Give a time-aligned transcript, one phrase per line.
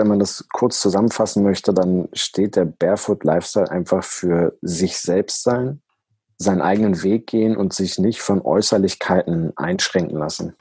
[0.00, 5.42] wenn man das kurz zusammenfassen möchte, dann steht der Barefoot Lifestyle einfach für sich selbst
[5.42, 5.82] sein,
[6.38, 10.56] seinen eigenen Weg gehen und sich nicht von Äußerlichkeiten einschränken lassen.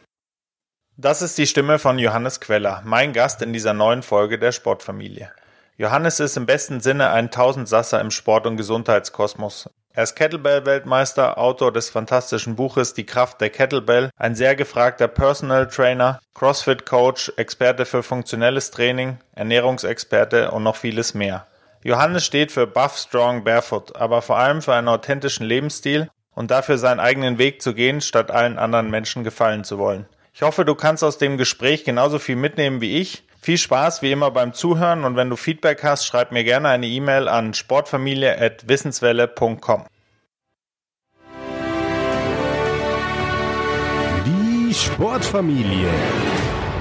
[0.97, 5.31] Das ist die Stimme von Johannes Queller, mein Gast in dieser neuen Folge der Sportfamilie.
[5.77, 9.69] Johannes ist im besten Sinne ein Tausendsasser im Sport- und Gesundheitskosmos.
[9.91, 15.67] Er ist Kettlebell-Weltmeister, Autor des fantastischen Buches Die Kraft der Kettlebell, ein sehr gefragter Personal
[15.67, 21.47] Trainer, Crossfit-Coach, Experte für funktionelles Training, Ernährungsexperte und noch vieles mehr.
[21.83, 26.77] Johannes steht für Buff Strong Barefoot, aber vor allem für einen authentischen Lebensstil und dafür
[26.77, 30.05] seinen eigenen Weg zu gehen, statt allen anderen Menschen gefallen zu wollen.
[30.33, 33.23] Ich hoffe, du kannst aus dem Gespräch genauso viel mitnehmen wie ich.
[33.41, 36.87] Viel Spaß wie immer beim Zuhören und wenn du Feedback hast, schreib mir gerne eine
[36.87, 39.85] E-Mail an sportfamilie.wissenswelle.com.
[44.25, 45.87] Die Sportfamilie.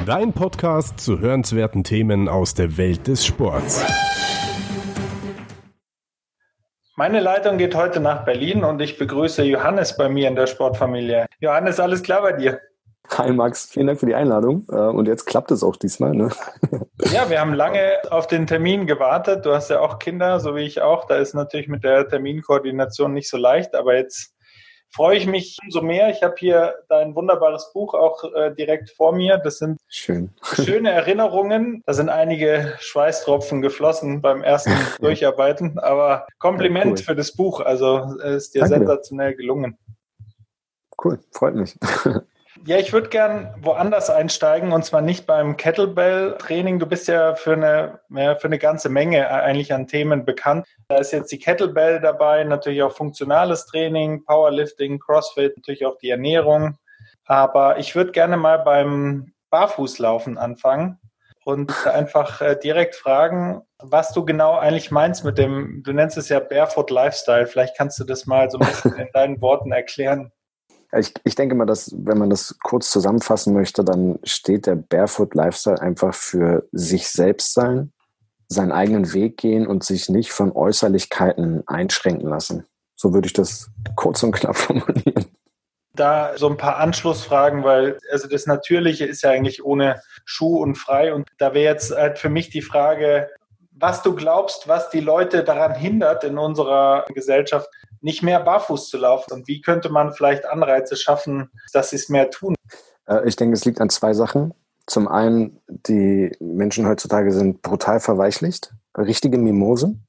[0.05, 3.87] Dein Podcast zu hörenswerten Themen aus der Welt des Sports.
[6.97, 11.27] Meine Leitung geht heute nach Berlin und ich begrüße Johannes bei mir in der Sportfamilie.
[11.39, 12.61] Johannes, alles klar bei dir?
[13.17, 14.67] Hi Max, vielen Dank für die Einladung.
[14.71, 16.13] Äh, und jetzt klappt es auch diesmal.
[16.15, 16.31] Ne?
[17.13, 19.47] Ja, wir haben lange auf den Termin gewartet.
[19.47, 21.07] Du hast ja auch Kinder, so wie ich auch.
[21.07, 24.35] Da ist natürlich mit der Terminkoordination nicht so leicht, aber jetzt
[24.91, 26.11] freue ich mich umso mehr.
[26.11, 29.39] Ich habe hier dein wunderbares Buch auch äh, direkt vor mir.
[29.39, 30.35] Das sind Schön.
[30.43, 31.83] schöne Erinnerungen.
[31.87, 36.99] Da sind einige Schweißtropfen geflossen beim ersten Durcharbeiten, aber Kompliment ja, cool.
[36.99, 37.61] für das Buch.
[37.61, 39.79] Also es ist dir Danke sensationell gelungen.
[41.03, 41.77] Cool, freut mich.
[42.67, 46.79] Ja, ich würde gern woanders einsteigen und zwar nicht beim Kettlebell-Training.
[46.79, 50.67] Du bist ja für eine, ja, für eine ganze Menge eigentlich an Themen bekannt.
[50.89, 56.11] Da ist jetzt die Kettlebell dabei, natürlich auch funktionales Training, Powerlifting, Crossfit, natürlich auch die
[56.11, 56.77] Ernährung.
[57.25, 60.99] Aber ich würde gerne mal beim Barfußlaufen anfangen
[61.45, 66.29] und einfach äh, direkt fragen, was du genau eigentlich meinst mit dem, du nennst es
[66.29, 67.47] ja Barefoot Lifestyle.
[67.47, 70.33] Vielleicht kannst du das mal so ein bisschen in deinen Worten erklären.
[70.97, 75.35] Ich, ich denke mal, dass wenn man das kurz zusammenfassen möchte, dann steht der Barefoot
[75.35, 77.93] Lifestyle einfach für sich selbst sein,
[78.49, 82.65] seinen eigenen Weg gehen und sich nicht von Äußerlichkeiten einschränken lassen.
[82.97, 85.27] So würde ich das kurz und knapp formulieren.
[85.95, 90.77] Da so ein paar Anschlussfragen, weil also das Natürliche ist ja eigentlich ohne Schuh und
[90.77, 91.13] frei.
[91.13, 93.29] Und da wäre jetzt halt für mich die Frage,
[93.73, 97.69] was du glaubst, was die Leute daran hindert in unserer Gesellschaft,
[98.01, 99.33] nicht mehr barfuß zu laufen?
[99.33, 102.55] Und wie könnte man vielleicht Anreize schaffen, dass sie es mehr tun?
[103.07, 104.55] Äh, ich denke, es liegt an zwei Sachen.
[104.87, 110.07] Zum einen, die Menschen heutzutage sind brutal verweichlicht, richtige Mimosen.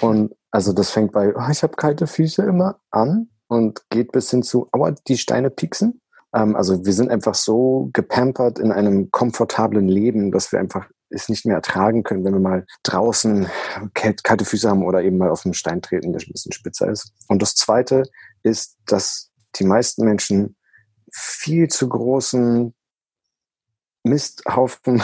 [0.00, 4.30] Und also das fängt bei, oh, ich habe kalte Füße immer an und geht bis
[4.30, 6.00] hin zu, aua, die Steine pieksen.
[6.34, 11.28] Ähm, also wir sind einfach so gepampert in einem komfortablen Leben, dass wir einfach es
[11.28, 13.46] nicht mehr ertragen können, wenn wir mal draußen
[13.94, 17.12] kalte Füße haben oder eben mal auf einen Stein treten, der ein bisschen spitzer ist.
[17.28, 18.04] Und das Zweite
[18.42, 20.56] ist, dass die meisten Menschen
[21.12, 22.74] viel zu großen
[24.04, 25.02] Misthaufen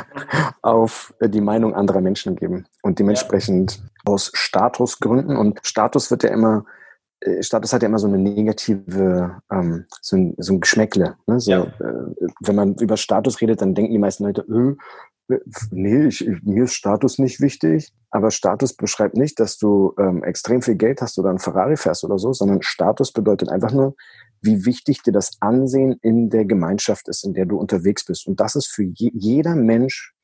[0.62, 3.82] auf die Meinung anderer Menschen geben und dementsprechend ja.
[4.04, 6.66] aus Statusgründen und Status wird ja immer
[7.20, 11.16] äh, Status hat ja immer so eine negative, ähm, so, ein, so ein Geschmäckle.
[11.26, 11.40] Ne?
[11.40, 11.62] So, ja.
[11.62, 14.76] äh, wenn man über Status redet, dann denken die meisten Leute, öh,
[15.70, 20.62] nee, ich, mir ist Status nicht wichtig, aber Status beschreibt nicht, dass du ähm, extrem
[20.62, 23.96] viel Geld hast oder ein Ferrari fährst oder so, sondern Status bedeutet einfach nur,
[24.42, 28.26] wie wichtig dir das Ansehen in der Gemeinschaft ist, in der du unterwegs bist.
[28.26, 30.14] Und das ist für je, jeder Mensch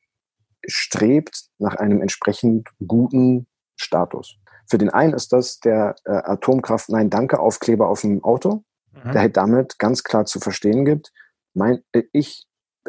[0.66, 3.46] strebt nach einem entsprechend guten
[3.76, 4.36] Status.
[4.70, 9.12] Für den einen ist das der äh, Atomkraft Nein Danke Aufkleber auf dem Auto, mhm.
[9.12, 11.12] der halt damit ganz klar zu verstehen gibt,
[11.54, 12.46] mein, äh, ich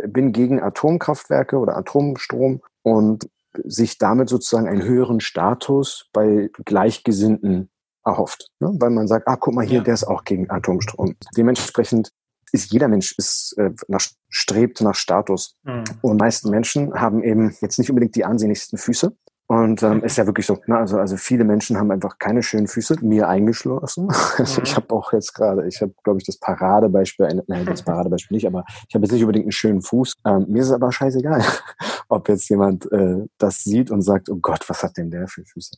[0.08, 3.30] bin gegen Atomkraftwerke oder Atomstrom und
[3.64, 7.70] sich damit sozusagen einen höheren Status bei Gleichgesinnten
[8.04, 8.48] erhofft.
[8.60, 8.76] Ne?
[8.80, 9.84] Weil man sagt, ah, guck mal hier, ja.
[9.84, 11.16] der ist auch gegen Atomstrom.
[11.38, 12.12] Dementsprechend
[12.52, 15.56] ist jeder Mensch ist, äh, nach, strebt nach Status.
[15.64, 15.84] Mhm.
[16.02, 19.16] Und meisten Menschen haben eben jetzt nicht unbedingt die ansehnlichsten Füße,
[19.54, 20.60] und ähm, ist ja wirklich so.
[20.66, 20.78] Ne?
[20.78, 24.08] Also, also viele Menschen haben einfach keine schönen Füße, mir eingeschlossen.
[24.38, 24.66] Also mhm.
[24.66, 28.48] ich habe auch jetzt gerade, ich habe, glaube ich, das Paradebeispiel, nein, das Paradebeispiel nicht,
[28.48, 30.14] aber ich habe jetzt nicht unbedingt einen schönen Fuß.
[30.26, 31.44] Ähm, mir ist es aber scheißegal,
[32.10, 35.44] ob jetzt jemand äh, das sieht und sagt, oh Gott, was hat denn der für
[35.46, 35.78] Füße?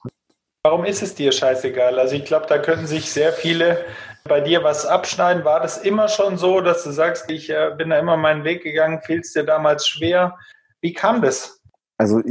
[0.63, 1.99] Warum ist es dir scheißegal?
[1.99, 3.83] Also ich glaube, da könnten sich sehr viele
[4.23, 5.43] bei dir was abschneiden.
[5.43, 8.63] War das immer schon so, dass du sagst, ich äh, bin da immer meinen Weg
[8.63, 10.37] gegangen, fiel es dir damals schwer?
[10.81, 11.59] Wie kam das?
[11.97, 12.21] Also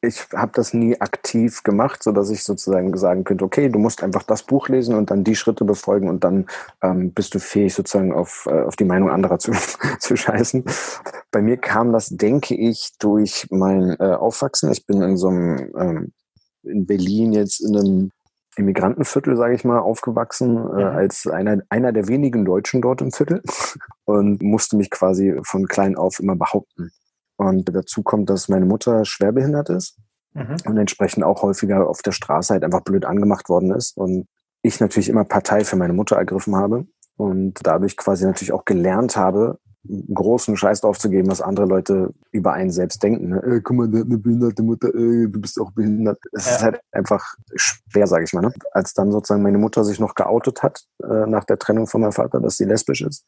[0.00, 4.02] ich, habe das nie aktiv gemacht, so dass ich sozusagen sagen könnte, okay, du musst
[4.02, 6.46] einfach das Buch lesen und dann die Schritte befolgen und dann
[6.82, 9.52] ähm, bist du fähig, sozusagen auf, äh, auf die Meinung anderer zu,
[9.98, 10.64] zu scheißen.
[11.30, 14.72] Bei mir kam das, denke ich, durch mein äh, Aufwachsen.
[14.72, 16.12] Ich bin in so einem ähm,
[16.62, 18.10] in Berlin jetzt in einem
[18.56, 20.96] Immigrantenviertel, sage ich mal, aufgewachsen, äh, mhm.
[20.96, 23.42] als einer, einer der wenigen Deutschen dort im Viertel
[24.04, 26.90] und musste mich quasi von klein auf immer behaupten.
[27.36, 29.98] Und dazu kommt, dass meine Mutter schwerbehindert ist
[30.34, 30.56] mhm.
[30.64, 33.96] und entsprechend auch häufiger auf der Straße halt einfach blöd angemacht worden ist.
[33.96, 34.26] Und
[34.62, 36.86] ich natürlich immer Partei für meine Mutter ergriffen habe
[37.16, 39.58] und dadurch quasi natürlich auch gelernt habe,
[40.12, 43.32] großen Scheiß drauf zu geben, was andere Leute über einen selbst denken.
[43.32, 46.18] Äh, guck mal, der hat eine behinderte Mutter, äh, du bist auch behindert.
[46.32, 46.52] Es ja.
[46.52, 48.42] ist halt einfach schwer, sage ich mal.
[48.42, 48.52] Ne?
[48.72, 52.12] Als dann sozusagen meine Mutter sich noch geoutet hat äh, nach der Trennung von meinem
[52.12, 53.24] Vater, dass sie lesbisch ist,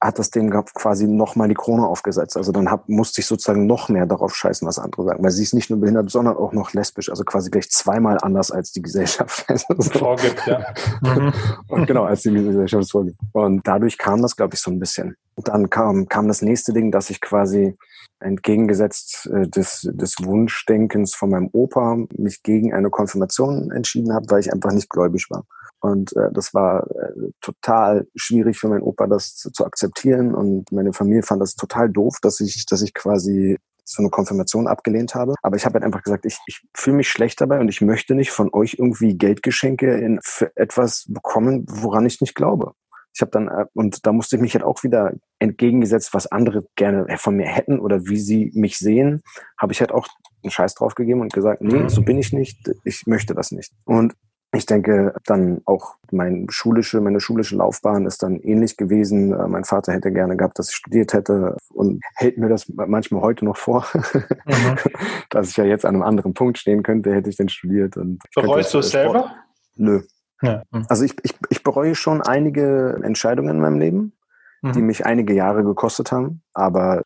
[0.00, 2.36] hat das dem quasi noch mal die Krone aufgesetzt.
[2.36, 5.22] Also dann hab, musste ich sozusagen noch mehr darauf scheißen, was andere sagen.
[5.22, 7.10] Weil sie ist nicht nur behindert, sondern auch noch lesbisch.
[7.10, 9.46] Also quasi gleich zweimal anders als die Gesellschaft.
[9.92, 10.64] Vorgibt, ja.
[11.02, 11.32] Mhm.
[11.68, 13.18] Und genau, als die Gesellschaft es vorgibt.
[13.32, 15.16] Und dadurch kam das, glaube ich, so ein bisschen.
[15.34, 17.76] Und dann kam, kam das nächste Ding, dass ich quasi
[18.20, 24.40] entgegengesetzt äh, des, des Wunschdenkens von meinem Opa mich gegen eine Konfirmation entschieden habe, weil
[24.40, 25.44] ich einfach nicht gläubig war.
[25.82, 30.32] Und äh, das war äh, total schwierig für meinen Opa, das zu, zu, akzeptieren.
[30.32, 34.68] Und meine Familie fand das total doof, dass ich, dass ich quasi so eine Konfirmation
[34.68, 35.34] abgelehnt habe.
[35.42, 38.14] Aber ich habe halt einfach gesagt, ich, ich fühle mich schlecht dabei und ich möchte
[38.14, 42.74] nicht von euch irgendwie Geldgeschenke in, für etwas bekommen, woran ich nicht glaube.
[43.12, 46.64] Ich habe dann, äh, und da musste ich mich halt auch wieder entgegengesetzt, was andere
[46.76, 49.22] gerne von mir hätten oder wie sie mich sehen,
[49.58, 50.06] habe ich halt auch
[50.44, 53.72] einen Scheiß drauf gegeben und gesagt, nee, so bin ich nicht, ich möchte das nicht.
[53.84, 54.14] Und
[54.54, 59.32] ich denke, dann auch mein schulische, meine schulische Laufbahn ist dann ähnlich gewesen.
[59.32, 63.22] Äh, mein Vater hätte gerne gehabt, dass ich studiert hätte und hält mir das manchmal
[63.22, 64.76] heute noch vor, mhm.
[65.30, 67.96] dass ich ja jetzt an einem anderen Punkt stehen könnte, hätte ich denn studiert.
[67.96, 69.34] Und Bereust du es selber?
[69.76, 70.02] Nö.
[70.42, 70.62] Ja.
[70.70, 70.84] Mhm.
[70.88, 74.12] Also ich, ich, ich bereue schon einige Entscheidungen in meinem Leben,
[74.60, 74.72] mhm.
[74.72, 77.02] die mich einige Jahre gekostet haben, aber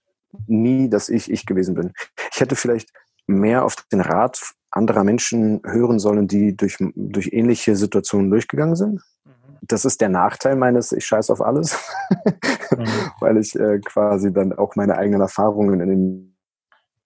[0.48, 1.92] nie, dass ich ich gewesen bin.
[2.32, 2.90] Ich hätte vielleicht
[3.28, 9.02] mehr auf den Rat anderer Menschen hören sollen, die durch, durch ähnliche Situationen durchgegangen sind.
[9.24, 9.30] Mhm.
[9.62, 11.78] Das ist der Nachteil meines Ich scheiß auf alles,
[12.70, 12.84] mhm.
[13.20, 16.36] weil ich äh, quasi dann auch meine eigenen Erfahrungen in den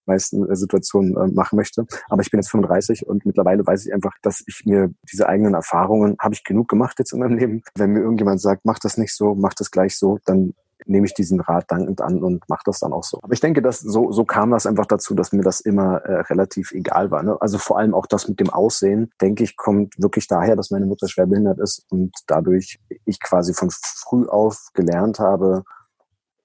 [0.06, 1.86] meisten äh, Situationen äh, machen möchte.
[2.08, 5.54] Aber ich bin jetzt 35 und mittlerweile weiß ich einfach, dass ich mir diese eigenen
[5.54, 7.62] Erfahrungen habe ich genug gemacht jetzt in meinem Leben.
[7.76, 10.54] Wenn mir irgendjemand sagt, mach das nicht so, mach das gleich so, dann
[10.86, 13.18] nehme ich diesen Rat dankend an und mache das dann auch so.
[13.22, 16.20] Aber ich denke, dass so, so kam das einfach dazu, dass mir das immer äh,
[16.22, 17.22] relativ egal war.
[17.22, 17.36] Ne?
[17.40, 20.86] Also vor allem auch das mit dem Aussehen, denke ich, kommt wirklich daher, dass meine
[20.86, 25.64] Mutter schwerbehindert ist und dadurch ich quasi von früh auf gelernt habe,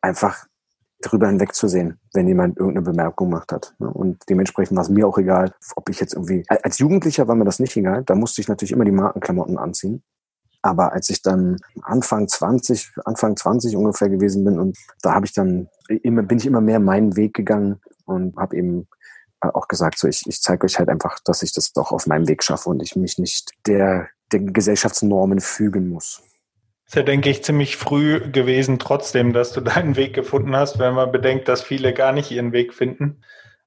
[0.02, 0.46] einfach
[1.00, 3.76] darüber hinwegzusehen, wenn jemand irgendeine Bemerkung gemacht hat.
[3.80, 3.90] Ne?
[3.90, 7.46] Und dementsprechend war es mir auch egal, ob ich jetzt irgendwie, als Jugendlicher war mir
[7.46, 10.04] das nicht egal, da musste ich natürlich immer die Markenklamotten anziehen.
[10.66, 15.34] Aber als ich dann Anfang 20, Anfang 20 ungefähr gewesen bin und da habe ich
[15.34, 18.88] dann immer, bin ich immer mehr meinen Weg gegangen und habe eben
[19.42, 22.28] auch gesagt, so ich, ich zeige euch halt einfach, dass ich das doch auf meinem
[22.28, 26.24] Weg schaffe und ich mich nicht der, der Gesellschaftsnormen fügen muss.
[26.88, 30.96] Ist ja, denke ich, ziemlich früh gewesen, trotzdem, dass du deinen Weg gefunden hast, wenn
[30.96, 33.22] man bedenkt, dass viele gar nicht ihren Weg finden.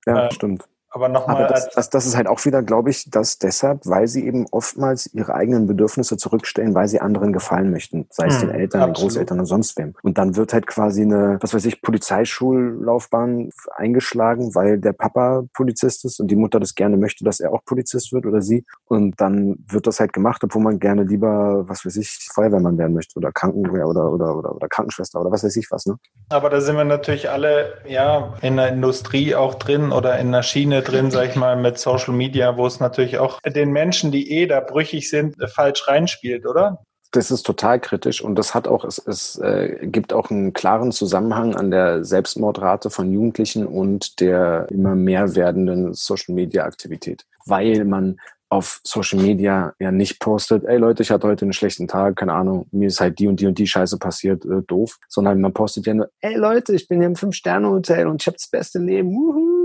[0.05, 0.65] Ja, äh, stimmt.
[0.91, 1.47] Aber nochmal.
[1.49, 5.13] Das, das, das ist halt auch wieder, glaube ich, dass deshalb, weil sie eben oftmals
[5.13, 8.97] ihre eigenen Bedürfnisse zurückstellen, weil sie anderen gefallen möchten, sei es hm, den Eltern, absolut.
[8.97, 9.95] den Großeltern und sonst wem.
[10.03, 16.07] Und dann wird halt quasi eine, was weiß ich, Polizeischullaufbahn eingeschlagen, weil der Papa Polizist
[16.07, 18.65] ist und die Mutter das gerne möchte, dass er auch Polizist wird oder sie.
[18.87, 22.95] Und dann wird das halt gemacht, obwohl man gerne lieber, was weiß ich, Feuerwehrmann werden
[22.95, 25.99] möchte oder Krankenwehr oder, oder, oder, oder Krankenschwester oder was weiß ich was, ne?
[26.31, 30.43] Aber da sind wir natürlich alle, ja, in der Industrie auch drin oder in der
[30.43, 34.11] Schiene Schiene drin, sag ich mal, mit Social Media, wo es natürlich auch den Menschen,
[34.11, 36.83] die eh da brüchig sind, falsch reinspielt, oder?
[37.13, 40.93] Das ist total kritisch und das hat auch, es, es äh, gibt auch einen klaren
[40.93, 47.25] Zusammenhang an der Selbstmordrate von Jugendlichen und der immer mehr werdenden Social Media Aktivität.
[47.47, 48.19] Weil man
[48.51, 52.35] auf Social Media ja nicht postet, ey Leute, ich hatte heute einen schlechten Tag, keine
[52.35, 55.55] Ahnung, mir ist halt die und die und die Scheiße passiert, äh, doof, sondern man
[55.55, 58.79] postet ja nur, ey Leute, ich bin hier im Fünf-Sterne-Hotel und ich habe das beste
[58.79, 59.58] Leben, wuhu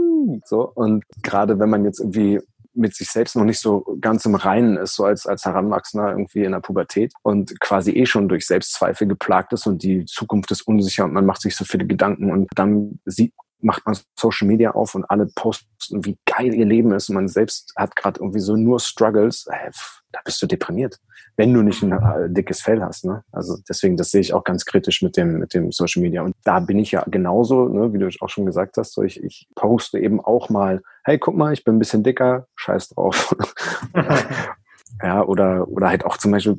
[0.45, 0.71] so.
[0.73, 2.39] Und gerade wenn man jetzt irgendwie
[2.75, 6.43] mit sich selbst noch nicht so ganz im Reinen ist, so als, als Heranwachsender irgendwie
[6.43, 10.63] in der Pubertät und quasi eh schon durch Selbstzweifel geplagt ist und die Zukunft ist
[10.63, 14.71] unsicher und man macht sich so viele Gedanken und dann sieht macht man Social Media
[14.71, 18.39] auf und alle posten, wie geil ihr Leben ist und man selbst hat gerade irgendwie
[18.39, 19.71] so nur Struggles, äh,
[20.11, 20.99] da bist du deprimiert,
[21.37, 23.05] wenn du nicht ein äh, dickes Fell hast.
[23.05, 23.23] Ne?
[23.31, 26.21] Also deswegen, das sehe ich auch ganz kritisch mit dem, mit dem Social Media.
[26.21, 29.23] Und da bin ich ja genauso, ne, wie du auch schon gesagt hast, so ich,
[29.23, 33.35] ich poste eben auch mal, hey, guck mal, ich bin ein bisschen dicker, scheiß drauf.
[35.03, 36.55] Ja, oder, oder halt auch zum Beispiel,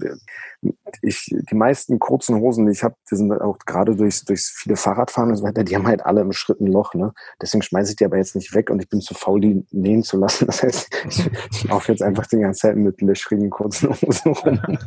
[1.01, 4.77] ich, die meisten kurzen Hosen, die ich habe, die sind auch gerade durchs, durchs viele
[4.77, 7.15] Fahrradfahren und so weiter, die haben halt alle im Schritt ein Loch, ne?
[7.41, 10.03] Deswegen schmeiße ich die aber jetzt nicht weg und ich bin zu faul, die nähen
[10.03, 10.47] zu lassen.
[10.55, 14.61] Das heißt, ich, ich laufe jetzt einfach die ganze Zeit mit löchrigen kurzen Hosen rum.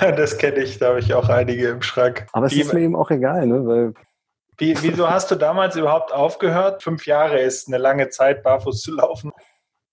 [0.00, 2.26] Das kenne ich, da habe ich auch einige im Schrank.
[2.32, 3.66] Aber es die, ist mir eben auch egal, ne?
[3.66, 3.94] Weil
[4.56, 6.82] wie, wieso hast du damals überhaupt aufgehört?
[6.82, 9.32] Fünf Jahre ist eine lange Zeit, barfuß zu laufen.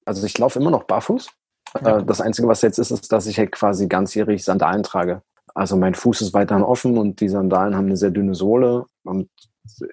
[0.06, 1.30] Also ich laufe immer noch barfuß.
[1.76, 5.22] Äh, das Einzige, was jetzt ist, ist, dass ich halt quasi ganzjährig Sandalen trage.
[5.54, 8.86] Also mein Fuß ist weiterhin offen und die Sandalen haben eine sehr dünne Sohle.
[9.04, 9.30] Und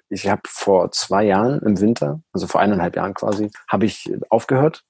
[0.09, 4.83] ich habe vor zwei Jahren im Winter, also vor eineinhalb Jahren quasi, habe ich aufgehört,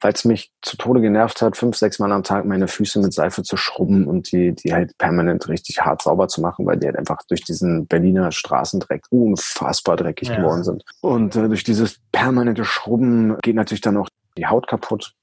[0.00, 3.12] weil es mich zu Tode genervt hat, fünf, sechs Mal am Tag meine Füße mit
[3.12, 6.86] Seife zu schrubben und die, die halt permanent richtig hart sauber zu machen, weil die
[6.86, 10.36] halt einfach durch diesen Berliner Straßendreck unfassbar dreckig ja.
[10.36, 10.84] geworden sind.
[11.00, 15.14] Und äh, durch dieses permanente Schrubben geht natürlich dann auch die Haut kaputt.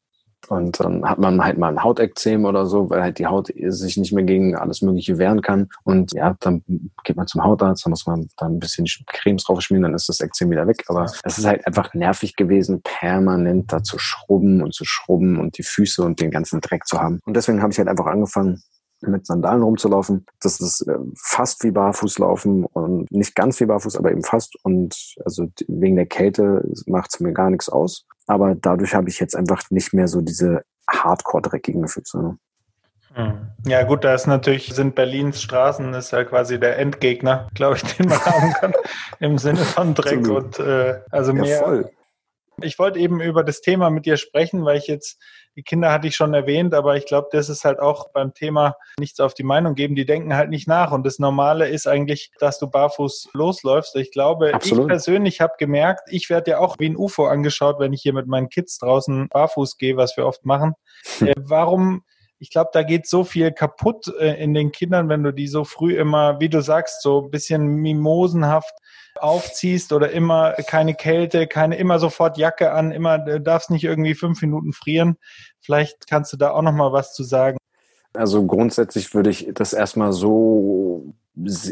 [0.50, 3.98] Und dann hat man halt mal ein Hautekzem oder so, weil halt die Haut sich
[3.98, 5.70] nicht mehr gegen alles Mögliche wehren kann.
[5.84, 6.64] Und ja, dann
[7.04, 10.10] geht man zum Hautarzt, dann muss man da ein bisschen Cremes drauf schmieren, dann ist
[10.10, 10.84] das Ekzem wieder weg.
[10.88, 15.58] Aber es ist halt einfach nervig gewesen, permanent da zu schrubben und zu schrubben und
[15.58, 17.20] die Füße und den ganzen Dreck zu haben.
[17.26, 18.62] Und deswegen habe ich halt einfach angefangen,
[19.02, 20.26] mit Sandalen rumzulaufen.
[20.42, 24.56] Das ist äh, fast wie Barfußlaufen und nicht ganz wie Barfuß, aber eben fast.
[24.64, 28.06] Und also wegen der Kälte macht es mir gar nichts aus.
[28.28, 32.22] Aber dadurch habe ich jetzt einfach nicht mehr so diese hardcore dreckigen Füße.
[32.22, 32.38] Ne?
[33.14, 33.48] Hm.
[33.66, 37.84] Ja gut, da ist natürlich, sind Berlins Straßen, ist ja quasi der Endgegner, glaube ich,
[37.96, 38.74] den man haben kann,
[39.20, 41.46] im Sinne von Dreck und äh, also mehr.
[41.46, 41.90] Ja, voll.
[42.62, 45.22] Ich wollte eben über das Thema mit dir sprechen, weil ich jetzt,
[45.56, 48.76] die Kinder hatte ich schon erwähnt, aber ich glaube, das ist halt auch beim Thema
[49.00, 49.96] nichts auf die Meinung geben.
[49.96, 50.92] Die denken halt nicht nach.
[50.92, 53.96] Und das Normale ist eigentlich, dass du barfuß losläufst.
[53.96, 54.84] Ich glaube, Absolut.
[54.84, 58.14] ich persönlich habe gemerkt, ich werde ja auch wie ein UFO angeschaut, wenn ich hier
[58.14, 60.74] mit meinen Kids draußen barfuß gehe, was wir oft machen.
[61.20, 61.28] Hm.
[61.28, 62.04] Äh, warum
[62.38, 65.64] ich glaube, da geht so viel kaputt äh, in den Kindern, wenn du die so
[65.64, 68.74] früh immer, wie du sagst, so ein bisschen mimosenhaft
[69.22, 74.42] aufziehst oder immer keine Kälte, keine immer sofort Jacke an, immer darfst nicht irgendwie fünf
[74.42, 75.18] Minuten frieren.
[75.62, 77.58] Vielleicht kannst du da auch noch mal was zu sagen.
[78.14, 81.14] Also grundsätzlich würde ich das erstmal so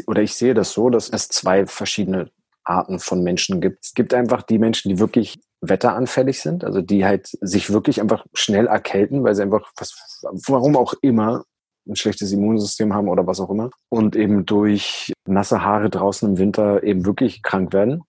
[0.06, 2.30] oder ich sehe das so, dass es zwei verschiedene
[2.64, 3.84] Arten von Menschen gibt.
[3.84, 8.26] Es gibt einfach die Menschen, die wirklich wetteranfällig sind, also die halt sich wirklich einfach
[8.34, 11.44] schnell erkälten, weil sie einfach, was, warum auch immer,
[11.86, 16.38] ein schlechtes Immunsystem haben oder was auch immer und eben durch nasse Haare draußen im
[16.38, 18.02] Winter eben wirklich krank werden.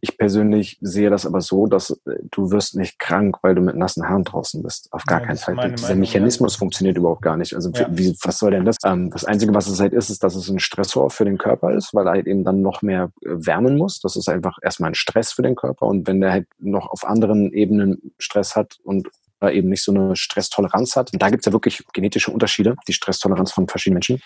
[0.00, 3.76] Ich persönlich sehe das aber so, dass äh, du wirst nicht krank, weil du mit
[3.76, 4.88] nassen Haaren draußen bist.
[4.92, 5.54] Auf gar ja, keinen Fall.
[5.70, 6.58] Dieser Meinung, Mechanismus ja.
[6.58, 7.54] funktioniert überhaupt gar nicht.
[7.54, 7.88] Also ja.
[7.90, 8.76] wie, was soll denn das?
[8.84, 11.72] Ähm, das Einzige, was es halt ist, ist, dass es ein Stressor für den Körper
[11.72, 14.00] ist, weil er halt eben dann noch mehr äh, wärmen muss.
[14.00, 15.86] Das ist einfach erstmal ein Stress für den Körper.
[15.86, 19.08] Und wenn der halt noch auf anderen Ebenen Stress hat und
[19.42, 21.12] eben nicht so eine Stresstoleranz hat.
[21.12, 24.20] Und da gibt es ja wirklich genetische Unterschiede, die Stresstoleranz von verschiedenen Menschen.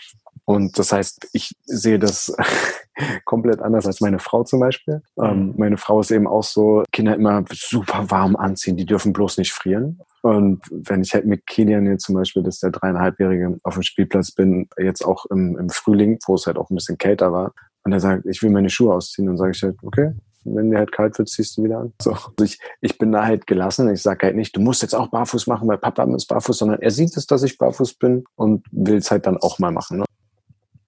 [0.44, 2.34] Und das heißt, ich sehe das
[3.24, 5.02] komplett anders als meine Frau zum Beispiel.
[5.22, 5.54] Ähm, mhm.
[5.56, 9.52] meine Frau ist eben auch so, Kinder immer super warm anziehen, die dürfen bloß nicht
[9.52, 10.00] frieren.
[10.22, 13.82] Und wenn ich halt mit Kilian jetzt zum Beispiel, das ist der dreieinhalbjährige, auf dem
[13.82, 17.52] Spielplatz bin, jetzt auch im, im Frühling, wo es halt auch ein bisschen kälter war,
[17.82, 20.12] und er sagt, ich will meine Schuhe ausziehen, dann sage ich halt, okay,
[20.44, 21.92] wenn dir halt kalt wird, ziehst du wieder an.
[22.00, 22.12] So.
[22.12, 23.92] Also ich, ich bin da halt gelassen.
[23.92, 26.80] Ich sage halt nicht, du musst jetzt auch barfuß machen, weil Papa ist barfuß, sondern
[26.80, 29.98] er sieht es, dass ich barfuß bin und will es halt dann auch mal machen.
[29.98, 30.04] Ne?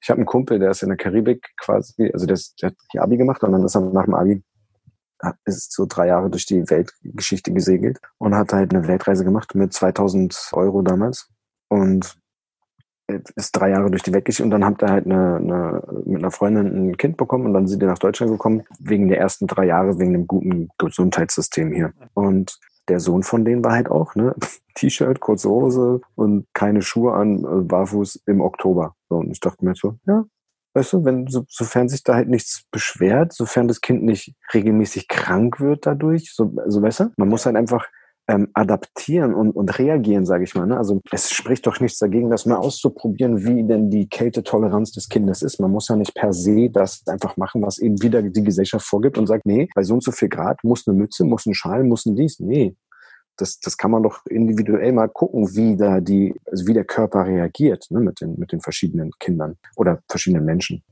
[0.01, 2.99] Ich habe einen Kumpel, der ist in der Karibik quasi, also der, der hat die
[2.99, 4.43] Abi gemacht und dann ist er nach dem Abi
[5.45, 9.73] ist so drei Jahre durch die Weltgeschichte gesegelt und hat halt eine Weltreise gemacht mit
[9.73, 11.29] 2000 Euro damals.
[11.69, 12.17] Und
[13.37, 16.31] ist drei Jahre durch die Weggeschichte und dann hat er halt eine, eine, mit einer
[16.31, 19.66] Freundin ein Kind bekommen und dann sind die nach Deutschland gekommen, wegen der ersten drei
[19.66, 21.92] Jahre, wegen dem guten Gesundheitssystem hier.
[22.14, 24.35] Und der Sohn von denen war halt auch, ne?
[24.75, 28.95] T-Shirt, kurze Hose und keine Schuhe an, äh, barfuß im Oktober.
[29.09, 30.25] Und ich dachte mir so, ja,
[30.75, 35.09] weißt du, wenn, so, sofern sich da halt nichts beschwert, sofern das Kind nicht regelmäßig
[35.09, 37.87] krank wird dadurch, so, so weißt man muss halt einfach
[38.29, 40.67] ähm, adaptieren und, und reagieren, sage ich mal.
[40.67, 40.76] Ne?
[40.76, 45.43] Also es spricht doch nichts dagegen, das mal auszuprobieren, wie denn die Kältetoleranz des Kindes
[45.43, 45.61] ist.
[45.61, 49.19] Man muss ja nicht per se das einfach machen, was eben wieder die Gesellschaft vorgibt
[49.19, 51.85] und sagt, nee, bei so und so viel Grad muss eine Mütze, muss ein Schal,
[51.85, 52.38] muss ein dies.
[52.38, 52.76] Nee,
[53.37, 57.26] das, das kann man doch individuell mal gucken, wie da die, also wie der Körper
[57.26, 60.83] reagiert ne, mit, den, mit den verschiedenen Kindern oder verschiedenen Menschen.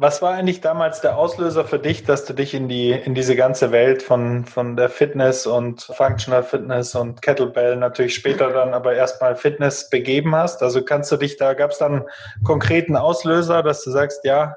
[0.00, 3.34] Was war eigentlich damals der Auslöser für dich, dass du dich in die in diese
[3.34, 8.94] ganze Welt von von der Fitness und Functional Fitness und Kettlebell natürlich später dann aber
[8.94, 10.62] erstmal Fitness begeben hast?
[10.62, 12.04] Also kannst du dich da gab es dann
[12.44, 14.54] konkreten Auslöser, dass du sagst, ja,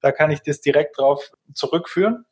[0.00, 2.24] da kann ich das direkt drauf zurückführen?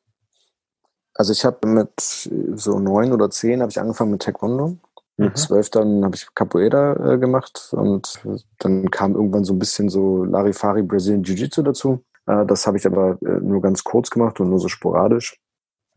[1.13, 4.79] Also ich habe mit so neun oder zehn habe ich angefangen mit Taekwondo.
[5.19, 5.37] Mit mhm.
[5.37, 8.23] zwölf dann habe ich Capoeira äh, gemacht und
[8.59, 12.03] dann kam irgendwann so ein bisschen so Larifari Brazilian Jiu-Jitsu dazu.
[12.29, 15.37] Äh, das habe ich aber äh, nur ganz kurz gemacht und nur so sporadisch.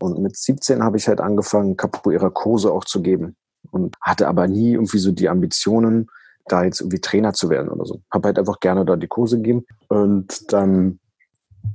[0.00, 3.36] Und mit 17 habe ich halt angefangen, Capoeira-Kurse auch zu geben.
[3.70, 6.08] Und hatte aber nie irgendwie so die Ambitionen,
[6.46, 8.02] da jetzt irgendwie Trainer zu werden oder so.
[8.10, 9.64] Habe halt einfach gerne da die Kurse gegeben.
[9.86, 10.98] Und dann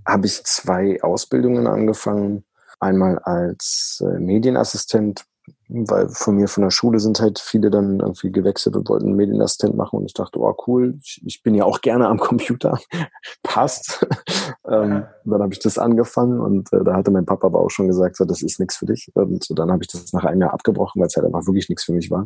[0.06, 2.44] habe ich zwei Ausbildungen angefangen.
[2.80, 5.24] Einmal als äh, Medienassistent
[5.70, 9.76] weil von mir von der Schule sind halt viele dann irgendwie gewechselt und wollten Medienassistent
[9.76, 12.80] machen und ich dachte, oh cool, ich, bin ja auch gerne am Computer,
[13.44, 14.06] passt.
[14.70, 17.88] ähm, dann habe ich das angefangen und äh, da hatte mein Papa aber auch schon
[17.88, 19.10] gesagt, so, das ist nichts für dich.
[19.14, 21.84] Und dann habe ich das nach einem Jahr abgebrochen, weil es halt einfach wirklich nichts
[21.84, 22.26] für mich war.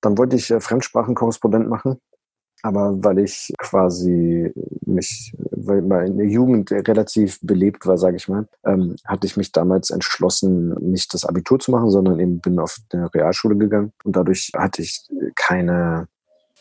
[0.00, 2.00] Dann wollte ich äh, Fremdsprachenkorrespondent machen
[2.62, 4.52] aber weil ich quasi
[4.84, 9.90] mich, weil meine Jugend relativ belebt war, sage ich mal, ähm, hatte ich mich damals
[9.90, 14.50] entschlossen, nicht das Abitur zu machen, sondern eben bin auf eine Realschule gegangen und dadurch
[14.56, 16.08] hatte ich keine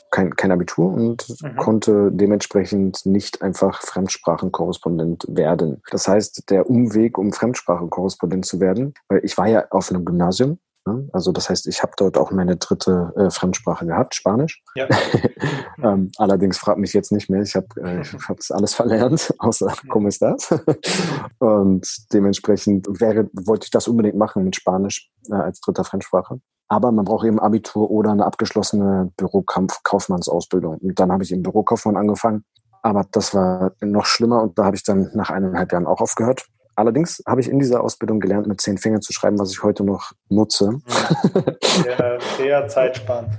[0.09, 1.55] kein, kein Abitur und mhm.
[1.57, 5.81] konnte dementsprechend nicht einfach Fremdsprachenkorrespondent werden.
[5.91, 10.59] Das heißt, der Umweg, um Fremdsprachenkorrespondent zu werden, weil ich war ja auf einem Gymnasium?
[11.13, 14.63] Also das heißt, ich habe dort auch meine dritte äh, Fremdsprache gehabt, Spanisch.
[14.75, 14.87] Ja.
[15.83, 17.41] ähm, allerdings fragt mich jetzt nicht mehr.
[17.41, 20.49] Ich habe äh, ich hab das alles verlernt, außer ¿Cómo estás?
[21.39, 26.39] Und dementsprechend wäre, wollte ich das unbedingt machen mit Spanisch äh, als dritter Fremdsprache.
[26.67, 30.77] Aber man braucht eben Abitur oder eine abgeschlossene Bürokaufmannsausbildung.
[30.77, 32.43] Und dann habe ich im Bürokaufmann angefangen.
[32.81, 36.47] Aber das war noch schlimmer und da habe ich dann nach eineinhalb Jahren auch aufgehört.
[36.77, 39.83] Allerdings habe ich in dieser Ausbildung gelernt, mit zehn Fingern zu schreiben, was ich heute
[39.83, 40.79] noch nutze.
[41.63, 43.31] Sehr, sehr zeitsparend.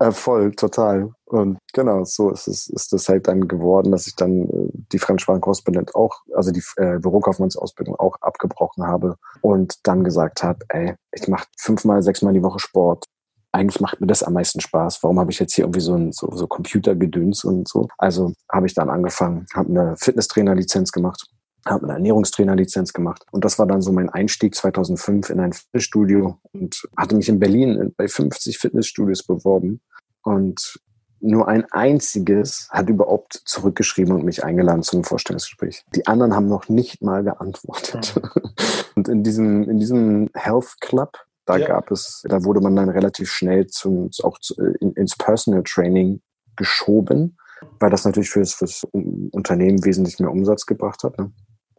[0.00, 1.10] Äh, voll, total.
[1.24, 4.98] Und genau, so ist es, ist es halt dann geworden, dass ich dann äh, die
[4.98, 11.26] Fremdsprachenkorrespondent auch, also die äh, Bürokaufmannsausbildung auch abgebrochen habe und dann gesagt habe, ey, ich
[11.26, 13.06] mache fünfmal, sechsmal die Woche Sport.
[13.52, 15.02] Eigentlich macht mir das am meisten Spaß.
[15.02, 17.88] Warum habe ich jetzt hier irgendwie so ein so, so Computergedöns und so?
[17.96, 21.30] Also habe ich dann angefangen, habe eine Fitnesstrainer-Lizenz gemacht
[21.66, 23.24] habe eine Ernährungstrainerlizenz gemacht.
[23.30, 27.38] Und das war dann so mein Einstieg 2005 in ein Fitnessstudio und hatte mich in
[27.38, 29.80] Berlin bei 50 Fitnessstudios beworben.
[30.22, 30.78] Und
[31.20, 35.84] nur ein einziges hat überhaupt zurückgeschrieben und mich eingeladen zum Vorstellungsgespräch.
[35.94, 38.14] Die anderen haben noch nicht mal geantwortet.
[38.16, 38.50] Mhm.
[38.96, 41.66] Und in diesem, in diesem Health Club, da ja.
[41.66, 46.20] gab es, da wurde man dann relativ schnell zum, auch zu, in, ins Personal Training
[46.56, 47.36] geschoben,
[47.80, 51.18] weil das natürlich fürs, fürs Unternehmen wesentlich mehr Umsatz gebracht hat.
[51.18, 51.32] Ne?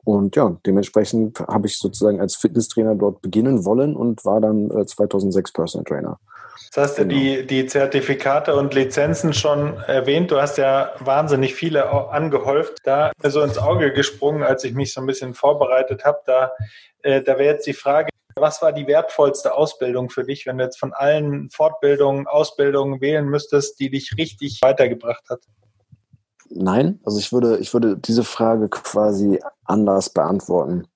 [0.05, 4.85] Und ja, dementsprechend habe ich sozusagen als Fitnesstrainer dort beginnen wollen und war dann äh,
[4.85, 6.19] 2006 Personal Trainer.
[6.73, 7.19] Das hast du genau.
[7.19, 10.29] die, die Zertifikate und Lizenzen schon erwähnt.
[10.29, 12.79] Du hast ja wahnsinnig viele angehäuft.
[12.83, 16.19] Da so ins Auge gesprungen, als ich mich so ein bisschen vorbereitet habe.
[16.25, 16.51] Da,
[17.01, 20.65] äh, da wäre jetzt die Frage, was war die wertvollste Ausbildung für dich, wenn du
[20.65, 25.39] jetzt von allen Fortbildungen, Ausbildungen wählen müsstest, die dich richtig weitergebracht hat?
[26.49, 30.87] Nein, also ich würde, ich würde diese Frage quasi anders beantworten.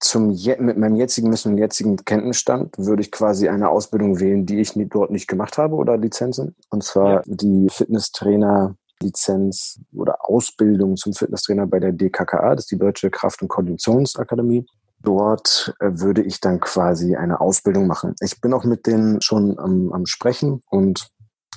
[0.00, 4.60] Zum, mit meinem jetzigen Wissen und jetzigen Kenntnisstand würde ich quasi eine Ausbildung wählen, die
[4.60, 6.56] ich nie, dort nicht gemacht habe oder Lizenzen.
[6.70, 7.22] Und zwar ja.
[7.26, 13.42] die Fitnesstrainer Lizenz oder Ausbildung zum Fitnesstrainer bei der DKKA, das ist die Deutsche Kraft-
[13.42, 14.66] und Konditionsakademie.
[15.02, 18.14] Dort äh, würde ich dann quasi eine Ausbildung machen.
[18.20, 21.10] Ich bin auch mit denen schon am, am Sprechen und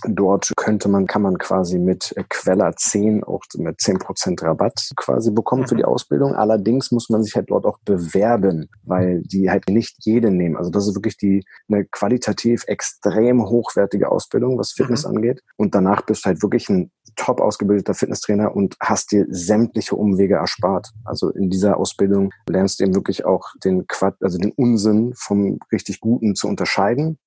[0.08, 5.68] Dort könnte man, kann man quasi mit Queller 10 auch mit 10% Rabatt quasi bekommen
[5.68, 5.90] für die mhm.
[5.90, 6.36] Ausbildung.
[6.36, 10.58] Allerdings muss man sich halt dort auch bewerben, weil die halt nicht jede nehmen.
[10.58, 15.18] Also das ist wirklich die, eine qualitativ extrem hochwertige Ausbildung, was Fitness mhm.
[15.18, 15.42] angeht.
[15.58, 20.36] Und danach bist du halt wirklich ein top ausgebildeter Fitnesstrainer und hast dir sämtliche Umwege
[20.36, 20.90] erspart.
[21.04, 25.60] Also in dieser Ausbildung lernst du eben wirklich auch den Quad, also den Unsinn vom
[25.72, 27.20] richtig Guten zu unterscheiden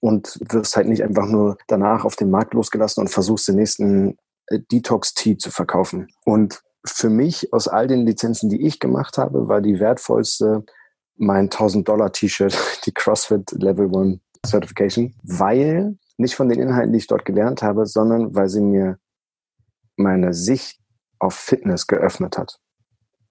[0.00, 4.16] und wirst halt nicht einfach nur danach auf den Markt losgelassen und versuchst den nächsten
[4.46, 6.08] äh, Detox-Tea zu verkaufen.
[6.24, 10.64] Und für mich aus all den Lizenzen, die ich gemacht habe, war die wertvollste
[11.16, 12.56] mein 1000 Dollar T-Shirt,
[12.86, 17.86] die CrossFit Level 1 Certification, weil nicht von den Inhalten, die ich dort gelernt habe,
[17.86, 18.98] sondern weil sie mir
[19.96, 20.78] meine Sicht
[21.18, 22.60] auf Fitness geöffnet hat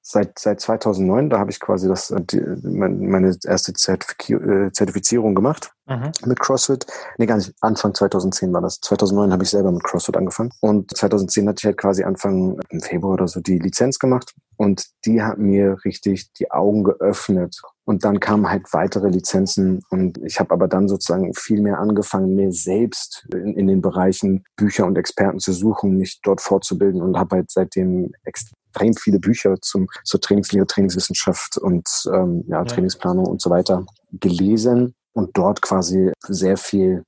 [0.07, 5.71] seit, seit 2009, da habe ich quasi das, äh, die, meine erste äh, Zertifizierung gemacht
[5.87, 6.11] mhm.
[6.25, 6.85] mit CrossFit.
[7.17, 8.79] Nee, gar nicht, Anfang 2010 war das.
[8.81, 12.81] 2009 habe ich selber mit CrossFit angefangen und 2010 hatte ich halt quasi Anfang im
[12.81, 17.61] Februar oder so die Lizenz gemacht Und die hat mir richtig die Augen geöffnet.
[17.83, 19.81] Und dann kamen halt weitere Lizenzen.
[19.89, 24.43] Und ich habe aber dann sozusagen viel mehr angefangen, mir selbst in, in den Bereichen
[24.55, 29.55] Bücher und Experten zu suchen, mich dort fortzubilden und habe halt seitdem extrem viele Bücher
[29.61, 32.63] zum, zur Trainingslehre, Trainingswissenschaft und ähm, ja, ja.
[32.65, 37.03] Trainingsplanung und so weiter gelesen und dort quasi sehr viel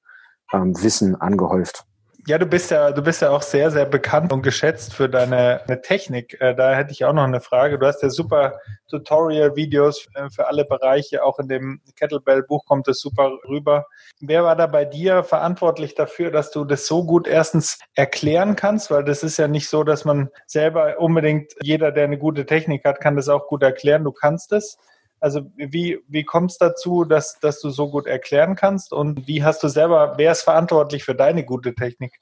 [0.54, 1.87] ähm, Wissen angehäuft.
[2.28, 5.62] Ja, du bist ja, du bist ja auch sehr, sehr bekannt und geschätzt für deine,
[5.66, 6.36] deine Technik.
[6.42, 7.80] Äh, da hätte ich auch noch eine Frage.
[7.80, 8.60] Du hast ja super
[8.90, 11.24] Tutorial-Videos äh, für alle Bereiche.
[11.24, 13.86] Auch in dem Kettlebell-Buch kommt es super rüber.
[14.20, 18.92] Wer war da bei dir verantwortlich dafür, dass du das so gut erstens erklären kannst?
[18.92, 22.84] Weil das ist ja nicht so, dass man selber unbedingt, jeder, der eine gute Technik
[22.84, 24.04] hat, kann das auch gut erklären.
[24.04, 24.78] Du kannst es.
[25.20, 29.44] Also wie, wie kommt es dazu, dass, dass du so gut erklären kannst und wie
[29.44, 32.20] hast du selber, wer ist verantwortlich für deine gute Technik?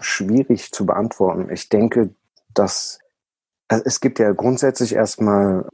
[0.00, 1.50] Schwierig zu beantworten.
[1.50, 2.10] Ich denke,
[2.52, 2.98] dass
[3.68, 5.68] also es gibt ja grundsätzlich erstmal,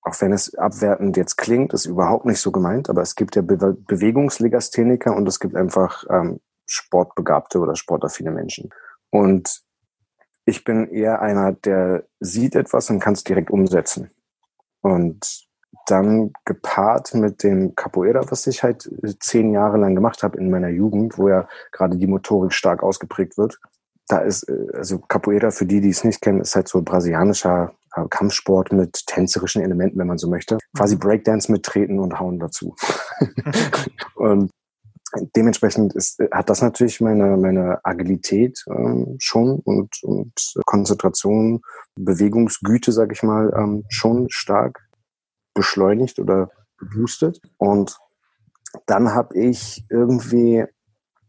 [0.00, 3.42] auch wenn es abwertend jetzt klingt, ist überhaupt nicht so gemeint, aber es gibt ja
[3.42, 8.70] Be Bewegungslegastheniker und es gibt einfach ähm, sportbegabte oder sportaffine Menschen.
[9.10, 9.62] Und
[10.46, 14.10] ich bin eher einer, der sieht etwas und kann es direkt umsetzen.
[14.84, 15.46] Und
[15.86, 20.68] dann gepaart mit dem Capoeira, was ich halt zehn Jahre lang gemacht habe in meiner
[20.68, 23.58] Jugend, wo ja gerade die Motorik stark ausgeprägt wird.
[24.08, 28.04] Da ist, also Capoeira, für die, die es nicht kennen, ist halt so brasilianischer äh,
[28.10, 30.58] Kampfsport mit tänzerischen Elementen, wenn man so möchte.
[30.76, 31.00] Quasi mhm.
[31.00, 32.76] Breakdance mit Treten und Hauen dazu.
[34.16, 34.50] und
[35.36, 40.32] dementsprechend ist, hat das natürlich meine, meine Agilität ähm, schon und, und
[40.64, 41.62] Konzentration,
[41.96, 44.88] Bewegungsgüte, sag ich mal, ähm, schon stark
[45.54, 47.40] beschleunigt oder geboostet.
[47.56, 47.98] Und
[48.86, 50.64] dann habe ich irgendwie,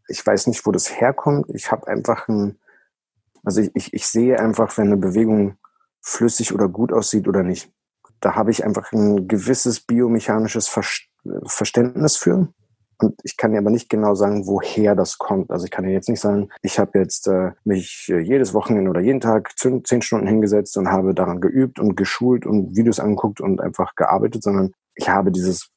[0.08, 2.58] ich weiß nicht, wo das herkommt, ich habe einfach ein,
[3.44, 5.56] also ich, ich, ich sehe einfach, wenn eine Bewegung
[6.00, 7.70] flüssig oder gut aussieht oder nicht.
[8.20, 10.68] Da habe ich einfach ein gewisses biomechanisches
[11.46, 12.48] Verständnis für.
[12.98, 15.50] Und ich kann dir aber nicht genau sagen, woher das kommt.
[15.50, 18.90] Also ich kann dir jetzt nicht sagen, ich habe jetzt äh, mich äh, jedes Wochenende
[18.90, 23.40] oder jeden Tag zehn, Stunden hingesetzt und habe daran geübt und geschult und Videos angeguckt
[23.40, 25.68] und einfach gearbeitet, sondern ich habe dieses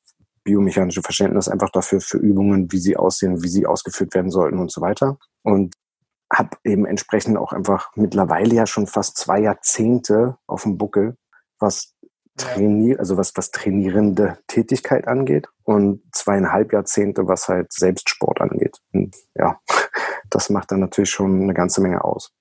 [0.46, 4.72] biomechanische Verständnis einfach dafür für Übungen, wie sie aussehen, wie sie ausgeführt werden sollten und
[4.72, 5.18] so weiter.
[5.44, 5.76] Und
[6.32, 11.18] habe eben entsprechend auch einfach mittlerweile ja schon fast zwei Jahrzehnte auf dem Buckel,
[11.60, 11.96] was
[12.40, 18.78] trainier, also was, was trainierende Tätigkeit angeht und zweieinhalb Jahrzehnte, was halt Selbstsport angeht.
[18.94, 19.60] Und ja,
[20.30, 22.32] das macht dann natürlich schon eine ganze Menge aus.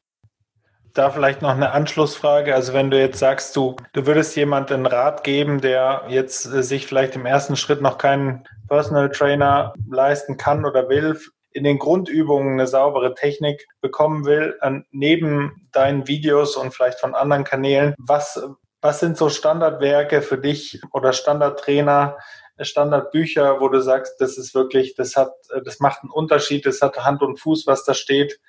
[0.94, 2.54] Da vielleicht noch eine Anschlussfrage.
[2.54, 6.62] Also wenn du jetzt sagst, du, du würdest jemand einen Rat geben, der jetzt äh,
[6.62, 11.18] sich vielleicht im ersten Schritt noch keinen Personal Trainer leisten kann oder will,
[11.52, 14.58] in den Grundübungen eine saubere Technik bekommen will,
[14.90, 18.40] neben deinen Videos und vielleicht von anderen Kanälen, was,
[18.80, 22.16] was sind so Standardwerke für dich oder Standardtrainer,
[22.60, 25.32] Standardbücher, wo du sagst, das ist wirklich, das hat,
[25.64, 28.40] das macht einen Unterschied, das hat Hand und Fuß, was da steht?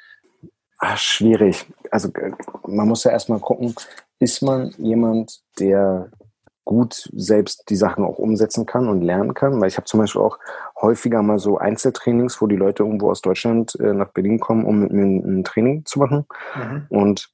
[0.80, 1.66] Ach, schwierig.
[1.92, 2.10] Also
[2.66, 3.76] man muss ja erstmal gucken,
[4.20, 6.10] ist man jemand, der
[6.70, 9.60] gut selbst die Sachen auch umsetzen kann und lernen kann.
[9.60, 10.38] Weil ich habe zum Beispiel auch
[10.80, 14.80] häufiger mal so Einzeltrainings, wo die Leute irgendwo aus Deutschland äh, nach Berlin kommen, um
[14.80, 16.26] mit mir ein, ein Training zu machen.
[16.56, 16.86] Mhm.
[16.90, 17.30] Und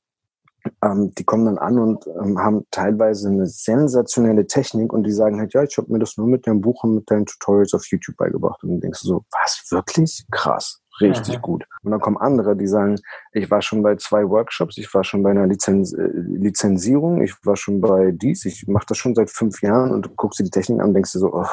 [0.83, 5.39] ähm, die kommen dann an und ähm, haben teilweise eine sensationelle Technik und die sagen
[5.39, 7.85] halt, ja, ich habe mir das nur mit deinem Buch und mit deinen Tutorials auf
[7.87, 8.63] YouTube beigebracht.
[8.63, 10.25] Und dann denkst du so, was, wirklich?
[10.31, 11.41] Krass, richtig mhm.
[11.41, 11.65] gut.
[11.83, 12.97] Und dann kommen andere, die sagen,
[13.33, 17.33] ich war schon bei zwei Workshops, ich war schon bei einer Lizenz äh, Lizenzierung, ich
[17.43, 20.43] war schon bei dies, ich mache das schon seit fünf Jahren und du guckst dir
[20.43, 21.45] die Technik an und denkst dir so, oh.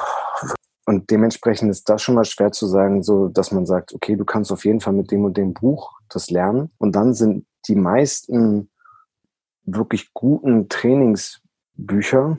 [0.84, 4.24] Und dementsprechend ist das schon mal schwer zu sagen, so dass man sagt, okay, du
[4.24, 6.72] kannst auf jeden Fall mit dem und dem Buch das lernen.
[6.78, 8.68] Und dann sind die meisten
[9.64, 12.38] wirklich guten Trainingsbücher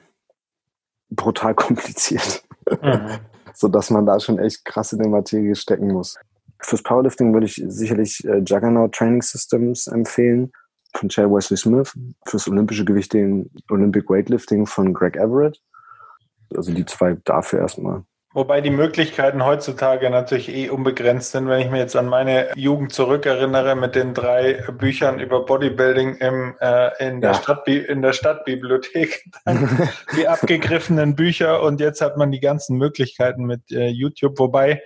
[1.09, 2.43] brutal kompliziert.
[2.81, 3.19] Mhm.
[3.53, 6.17] so dass man da schon echt krass in der Materie stecken muss.
[6.59, 10.51] Fürs Powerlifting würde ich sicherlich äh, Juggernaut Training Systems empfehlen
[10.95, 11.93] von Chair Wesley Smith.
[12.25, 15.62] Fürs olympische Gewichting Olympic Weightlifting von Greg Everett.
[16.55, 18.03] Also die zwei dafür erstmal.
[18.34, 21.48] Wobei die Möglichkeiten heutzutage natürlich eh unbegrenzt sind.
[21.48, 26.56] Wenn ich mir jetzt an meine Jugend zurückerinnere mit den drei Büchern über Bodybuilding im,
[26.60, 27.36] äh, in, der ja.
[27.36, 29.26] Stadt, in der Stadtbibliothek,
[30.17, 34.39] die abgegriffenen Bücher und jetzt hat man die ganzen Möglichkeiten mit äh, YouTube.
[34.39, 34.82] Wobei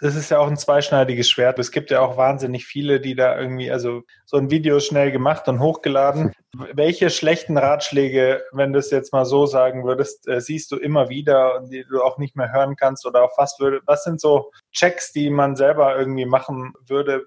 [0.00, 1.58] das ist ja auch ein zweischneidiges Schwert.
[1.58, 5.48] Es gibt ja auch wahnsinnig viele, die da irgendwie, also so ein Video schnell gemacht
[5.48, 6.32] und hochgeladen.
[6.74, 11.08] Welche schlechten Ratschläge, wenn du es jetzt mal so sagen würdest, äh, siehst du immer
[11.08, 14.20] wieder und die du auch nicht mehr hören kannst oder auf was würde, was sind
[14.20, 17.26] so Checks, die man selber irgendwie machen würde?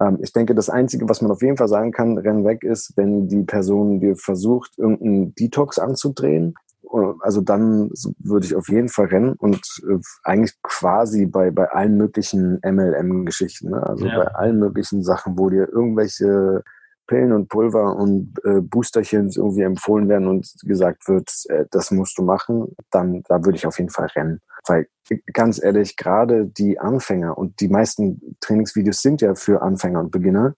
[0.00, 2.92] Ähm, ich denke, das Einzige, was man auf jeden Fall sagen kann, renn weg ist,
[2.96, 6.54] wenn die Person dir versucht, irgendeinen Detox anzudrehen.
[7.20, 11.96] Also dann würde ich auf jeden Fall rennen und äh, eigentlich quasi bei, bei allen
[11.96, 13.86] möglichen MLM-Geschichten, ne?
[13.86, 14.16] also ja.
[14.16, 16.62] bei allen möglichen Sachen, wo dir irgendwelche
[17.08, 22.16] Pillen und Pulver und äh, Boosterchen irgendwie empfohlen werden und gesagt wird, äh, das musst
[22.18, 24.40] du machen, dann da würde ich auf jeden Fall rennen.
[24.66, 24.86] Weil
[25.32, 30.54] ganz ehrlich, gerade die Anfänger und die meisten Trainingsvideos sind ja für Anfänger und Beginner,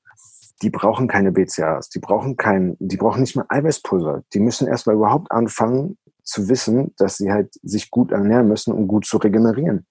[0.62, 4.24] die brauchen keine BCAAs, die brauchen kein, die brauchen nicht mal Eiweißpulver.
[4.34, 8.86] Die müssen erstmal überhaupt anfangen zu wissen, dass sie halt sich gut ernähren müssen, um
[8.86, 9.86] gut zu regenerieren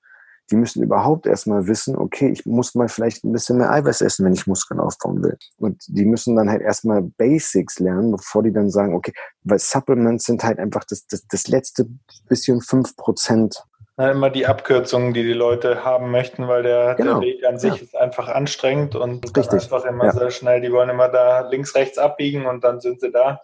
[0.52, 4.26] die müssen überhaupt erstmal wissen, okay, ich muss mal vielleicht ein bisschen mehr Eiweiß essen,
[4.26, 5.38] wenn ich Muskeln aufbauen will.
[5.58, 9.14] Und die müssen dann halt erstmal Basics lernen, bevor die dann sagen, okay,
[9.44, 11.88] weil Supplements sind halt einfach das, das, das letzte
[12.28, 13.64] bisschen fünf Prozent.
[13.98, 17.20] immer die Abkürzungen, die die Leute haben möchten, weil der, genau.
[17.20, 17.84] der Weg an sich ja.
[17.84, 19.64] ist einfach anstrengend und Richtig.
[19.64, 20.14] einfach immer ja.
[20.14, 23.42] sehr schnell, die wollen immer da links, rechts abbiegen und dann sind sie da.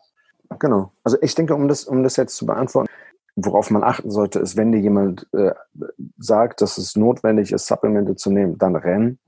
[0.59, 0.91] Genau.
[1.03, 2.89] Also ich denke, um das, um das jetzt zu beantworten,
[3.35, 5.53] worauf man achten sollte, ist, wenn dir jemand äh,
[6.17, 9.19] sagt, dass es notwendig ist, Supplemente zu nehmen, dann rennen.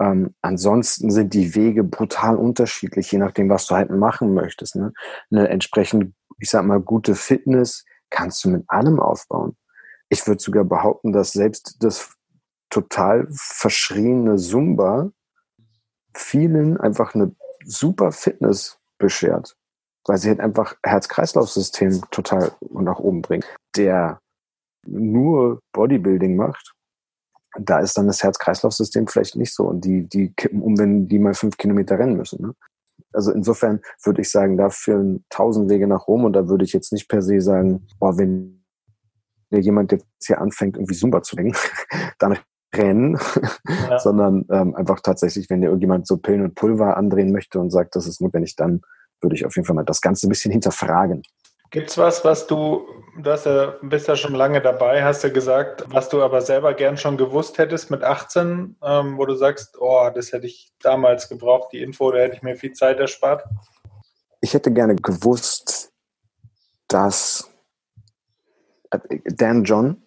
[0.00, 4.76] Ähm, ansonsten sind die Wege brutal unterschiedlich, je nachdem, was du halt machen möchtest.
[4.76, 4.92] Ne?
[5.30, 9.56] Eine entsprechend, ich sag mal, gute Fitness kannst du mit allem aufbauen.
[10.08, 12.12] Ich würde sogar behaupten, dass selbst das
[12.70, 15.10] total verschriene Zumba
[16.14, 17.34] vielen einfach eine
[17.64, 19.56] super Fitness beschert
[20.06, 23.46] weil sie halt einfach Herz-Kreislauf-System total nach oben bringt.
[23.76, 24.18] Der
[24.86, 26.74] nur Bodybuilding macht,
[27.58, 31.18] da ist dann das Herz-Kreislauf-System vielleicht nicht so und die, die kippen um, wenn die
[31.18, 32.42] mal fünf Kilometer rennen müssen.
[32.42, 32.54] Ne?
[33.12, 36.72] Also insofern würde ich sagen, da führen tausend Wege nach Rom und da würde ich
[36.72, 38.64] jetzt nicht per se sagen, boah, wenn
[39.50, 41.56] jemand jetzt hier anfängt, irgendwie Zumba zu denken,
[42.18, 42.38] dann
[42.74, 43.18] rennen,
[43.88, 43.98] ja.
[44.00, 47.94] sondern ähm, einfach tatsächlich, wenn dir irgendjemand so Pillen und Pulver andrehen möchte und sagt,
[47.94, 48.80] das ist notwendig, dann
[49.24, 51.22] würde ich auf jeden Fall mal das Ganze ein bisschen hinterfragen.
[51.74, 52.86] Gibt es was, was du,
[53.20, 56.72] du hast ja, bist ja schon lange dabei, hast ja gesagt, was du aber selber
[56.72, 61.28] gern schon gewusst hättest mit 18, ähm, wo du sagst, oh, das hätte ich damals
[61.28, 63.42] gebraucht, die Info, da hätte ich mir viel Zeit erspart?
[64.40, 65.90] Ich hätte gerne gewusst,
[66.86, 67.50] dass
[68.92, 70.00] äh, Dan John,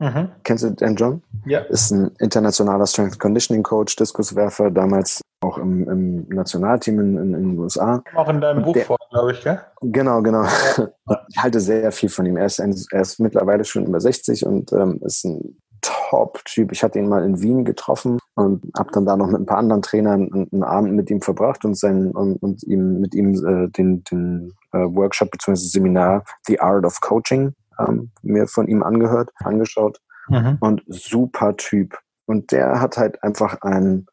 [0.00, 0.30] mhm.
[0.42, 1.22] kennst du Dan John?
[1.46, 1.60] Ja.
[1.60, 7.42] Ist ein internationaler Strength Conditioning Coach, Diskuswerfer, damals auch im, im Nationalteam in, in, in,
[7.50, 8.02] den USA.
[8.14, 9.60] Auch in deinem Buch vor, glaube ich, gell?
[9.82, 10.44] Genau, genau.
[10.44, 10.88] Ja.
[11.28, 12.36] Ich halte sehr viel von ihm.
[12.38, 16.72] Er ist, ein, er ist mittlerweile schon über 60 und ähm, ist ein Top-Typ.
[16.72, 19.58] Ich hatte ihn mal in Wien getroffen und habe dann da noch mit ein paar
[19.58, 23.68] anderen Trainern einen, Abend mit ihm verbracht und, sein, und, und ihm, mit ihm äh,
[23.68, 25.56] den, den äh, Workshop bzw.
[25.56, 30.00] Seminar The Art of Coaching ähm, mir von ihm angehört, angeschaut.
[30.28, 30.56] Mhm.
[30.60, 31.98] Und super Typ.
[32.26, 34.06] Und der hat halt einfach ein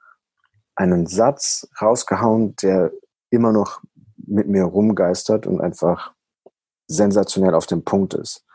[0.81, 2.91] einen Satz rausgehauen, der
[3.29, 3.81] immer noch
[4.17, 6.13] mit mir rumgeistert und einfach
[6.87, 8.45] sensationell auf dem Punkt ist.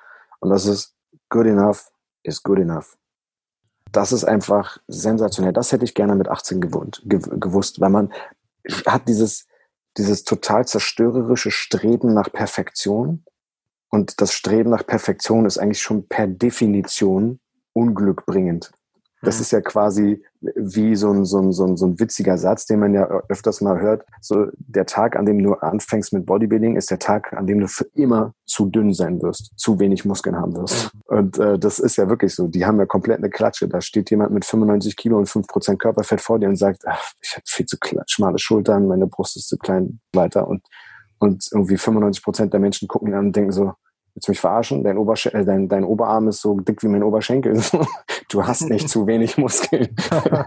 [0.41, 0.95] Und das ist
[1.29, 1.91] good enough
[2.27, 2.99] is good enough.
[3.93, 5.53] Das ist einfach sensationell.
[5.53, 8.13] Das hätte ich gerne mit 18 gewohnt, gewusst, weil man
[8.85, 9.47] hat dieses,
[9.97, 13.25] dieses total zerstörerische Streben nach Perfektion.
[13.89, 17.39] Und das Streben nach Perfektion ist eigentlich schon per Definition
[17.73, 18.73] unglückbringend.
[19.27, 19.43] Das mhm.
[19.43, 20.23] ist ja quasi
[20.55, 23.61] wie so ein, so, ein, so, ein, so ein witziger Satz, den man ja öfters
[23.61, 24.05] mal hört.
[24.21, 27.69] So, der Tag, an dem du anfängst mit Bodybuilding, ist der Tag, an dem du
[27.69, 30.93] für immer zu dünn sein wirst, zu wenig Muskeln haben wirst.
[31.07, 32.47] Und äh, das ist ja wirklich so.
[32.47, 33.69] Die haben ja komplett eine Klatsche.
[33.69, 37.33] Da steht jemand mit 95 Kilo und 5% Körperfett vor dir und sagt, ach, ich
[37.33, 40.47] habe viel zu schmale Schultern, meine Brust ist zu klein, weiter.
[40.47, 40.63] Und,
[41.19, 43.73] und irgendwie 95% der Menschen gucken ihn an und denken so,
[44.17, 44.83] willst du mich verarschen?
[44.83, 47.61] Dein, Obersch äh, dein, dein Oberarm ist so dick wie mein Oberschenkel.
[48.31, 49.95] du hast nicht zu wenig Muskeln.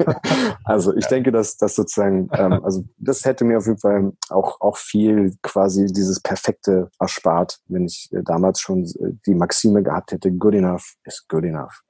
[0.63, 4.59] also ich denke, dass das sozusagen, ähm, also das hätte mir auf jeden Fall auch,
[4.59, 10.11] auch viel quasi dieses Perfekte erspart, wenn ich äh, damals schon äh, die Maxime gehabt
[10.13, 11.83] hätte, good enough is good enough.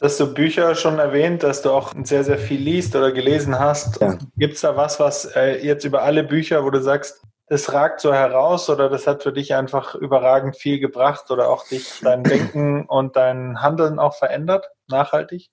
[0.00, 4.00] Hast du Bücher schon erwähnt, dass du auch sehr, sehr viel liest oder gelesen hast?
[4.00, 4.16] Ja.
[4.36, 8.00] Gibt es da was, was äh, jetzt über alle Bücher, wo du sagst, das ragt
[8.00, 12.22] so heraus oder das hat für dich einfach überragend viel gebracht oder auch dich, dein
[12.22, 15.50] Denken und dein Handeln auch verändert, nachhaltig?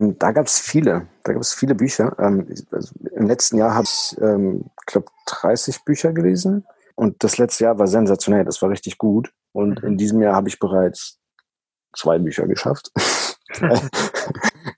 [0.00, 2.16] Da gab es viele, da gab es viele Bücher.
[2.18, 7.62] Ähm, also Im letzten Jahr habe ich, ähm, glaube 30 Bücher gelesen und das letzte
[7.62, 9.32] Jahr war sensationell, das war richtig gut.
[9.52, 9.90] Und mhm.
[9.90, 11.20] in diesem Jahr habe ich bereits
[11.96, 12.90] zwei Bücher geschafft.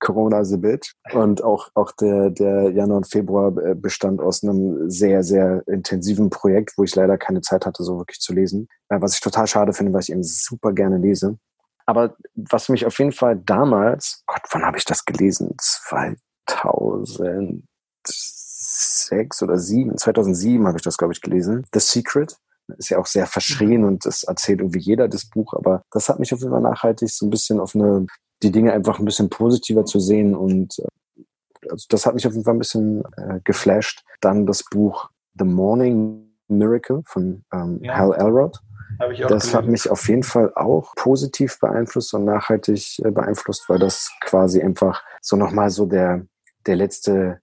[0.07, 0.92] Corona is a bitch.
[1.12, 6.31] Und auch, auch der, der Januar und Februar äh, bestand aus einem sehr, sehr intensiven
[6.31, 8.69] Projekt, wo ich leider keine Zeit hatte, so wirklich zu lesen.
[8.88, 11.38] Äh, was ich total schade finde, weil ich eben super gerne lese.
[11.87, 15.55] Aber was mich auf jeden Fall damals, Gott, wann habe ich das gelesen?
[15.59, 17.66] 2007
[18.07, 21.64] 2006 oder 7, 2007 habe ich das, glaube ich, gelesen.
[21.73, 22.37] The Secret.
[22.79, 26.19] Ist ja auch sehr verschrien und das erzählt irgendwie jeder das Buch, aber das hat
[26.19, 28.07] mich auf jeden Fall nachhaltig so ein bisschen auf eine,
[28.42, 31.22] die Dinge einfach ein bisschen positiver zu sehen und äh,
[31.70, 34.05] also das hat mich auf jeden Fall ein bisschen äh, geflasht.
[34.20, 37.96] Dann das Buch The Morning Miracle von ähm, ja.
[37.96, 38.61] Hal Elrod.
[39.29, 44.11] das hat mich auf jeden Fall auch positiv beeinflusst und nachhaltig äh, beeinflusst, weil das
[44.20, 46.25] quasi einfach so nochmal so der,
[46.66, 47.40] der letzte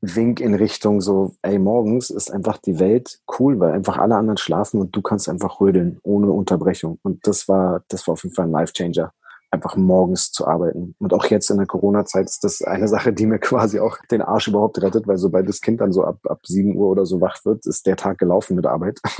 [0.00, 4.36] Wink in Richtung so, ey, morgens ist einfach die Welt cool, weil einfach alle anderen
[4.36, 6.98] schlafen und du kannst einfach rödeln ohne Unterbrechung.
[7.02, 9.12] Und das war, das war auf jeden Fall ein Life-Changer,
[9.54, 10.94] einfach morgens zu arbeiten.
[10.98, 14.20] Und auch jetzt in der Corona-Zeit ist das eine Sache, die mir quasi auch den
[14.20, 17.20] Arsch überhaupt rettet, weil sobald das Kind dann so ab, ab 7 Uhr oder so
[17.20, 19.00] wach wird, ist der Tag gelaufen mit Arbeit.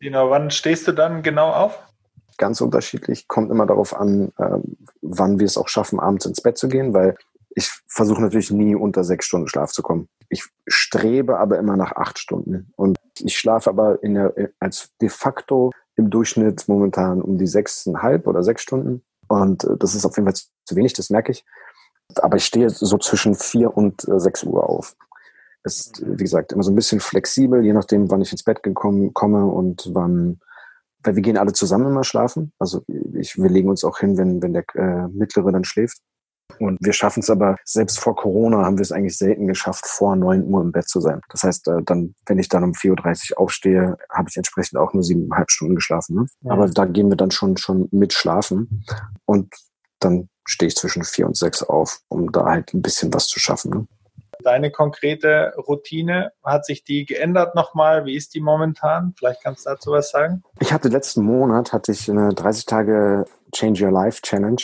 [0.00, 1.78] Ja, wann stehst du dann genau auf?
[2.36, 4.58] Ganz unterschiedlich, kommt immer darauf an, äh,
[5.02, 7.16] wann wir es auch schaffen, abends ins Bett zu gehen, weil
[7.50, 10.08] ich versuche natürlich nie unter sechs Stunden Schlaf zu kommen.
[10.28, 12.72] Ich strebe aber immer nach acht Stunden.
[12.76, 18.26] Und ich schlafe aber in der, als de facto im Durchschnitt momentan um die sechseinhalb
[18.26, 19.02] oder sechs Stunden.
[19.26, 21.44] Und äh, das ist auf jeden Fall zu wenig, das merke ich.
[22.16, 24.96] Aber ich stehe so zwischen vier und äh, sechs Uhr auf.
[25.64, 29.12] Ist, wie gesagt, immer so ein bisschen flexibel, je nachdem, wann ich ins Bett gekommen,
[29.12, 30.40] komme und wann,
[31.02, 32.52] weil wir gehen alle zusammen immer schlafen.
[32.58, 32.82] Also
[33.14, 35.98] ich, wir legen uns auch hin, wenn, wenn der äh, Mittlere dann schläft.
[36.58, 40.16] Und wir schaffen es aber, selbst vor Corona haben wir es eigentlich selten geschafft, vor
[40.16, 41.20] neun Uhr im Bett zu sein.
[41.28, 44.92] Das heißt, äh, dann, wenn ich dann um 4.30 Uhr aufstehe, habe ich entsprechend auch
[44.92, 46.16] nur siebeneinhalb Stunden geschlafen.
[46.16, 46.26] Ne?
[46.42, 46.52] Ja.
[46.52, 48.84] Aber da gehen wir dann schon, schon mit schlafen.
[49.24, 49.54] Und
[50.00, 53.38] dann stehe ich zwischen vier und sechs auf, um da halt ein bisschen was zu
[53.38, 53.70] schaffen.
[53.70, 53.86] Ne?
[54.44, 58.04] Deine konkrete Routine, hat sich die geändert nochmal?
[58.04, 59.14] Wie ist die momentan?
[59.18, 60.42] Vielleicht kannst du dazu was sagen?
[60.60, 64.62] Ich hatte letzten Monat hatte ich eine 30 Tage Change Your Life Challenge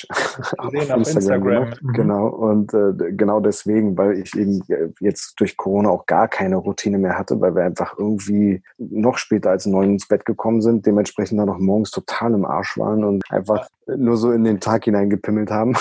[0.59, 1.75] auf, Instagram, Instagram.
[1.81, 1.92] Mhm.
[1.92, 4.62] Genau und äh, genau deswegen, weil ich eben
[5.01, 9.51] jetzt durch Corona auch gar keine Routine mehr hatte, weil wir einfach irgendwie noch später
[9.51, 13.23] als neun ins Bett gekommen sind, dementsprechend dann noch morgens total im Arsch waren und
[13.31, 15.75] einfach nur so in den Tag hineingepimmelt haben.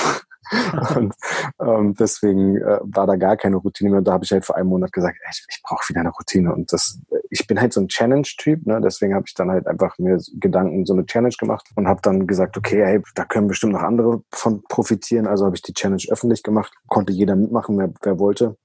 [0.95, 1.13] und
[1.59, 4.01] ähm, deswegen äh, war da gar keine Routine mehr.
[4.01, 6.53] Da habe ich halt vor einem Monat gesagt, ey, ich, ich brauche wieder eine Routine.
[6.53, 8.81] Und das, ich bin halt so ein Challenge-Typ, ne?
[8.81, 12.27] deswegen habe ich dann halt einfach mir Gedanken so eine Challenge gemacht und habe dann
[12.27, 15.27] gesagt, okay, hey, da können bestimmt noch andere von profitieren.
[15.27, 18.57] Also habe ich die Challenge öffentlich gemacht, konnte jeder mitmachen, wer, wer wollte.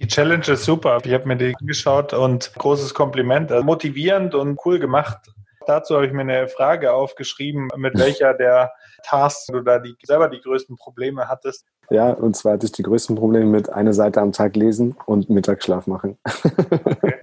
[0.00, 0.98] Die Challenge ist super.
[1.04, 3.52] Ich habe mir die angeschaut und großes Kompliment.
[3.52, 5.18] Also motivierend und cool gemacht.
[5.66, 8.72] Dazu habe ich mir eine Frage aufgeschrieben, mit welcher der
[9.02, 11.66] Tasks du da die, selber die größten Probleme hattest.
[11.90, 15.30] Ja, und zwar hatte ich die größten Probleme mit einer Seite am Tag lesen und
[15.30, 16.18] Mittagsschlaf machen.
[16.24, 17.14] Okay.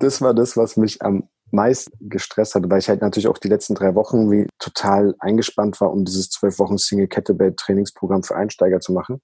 [0.00, 3.48] Das war das, was mich am meisten gestresst hatte, weil ich halt natürlich auch die
[3.48, 8.34] letzten drei Wochen wie total eingespannt war, um dieses zwölf Wochen Single Kettlebell Trainingsprogramm für
[8.34, 9.20] Einsteiger zu machen.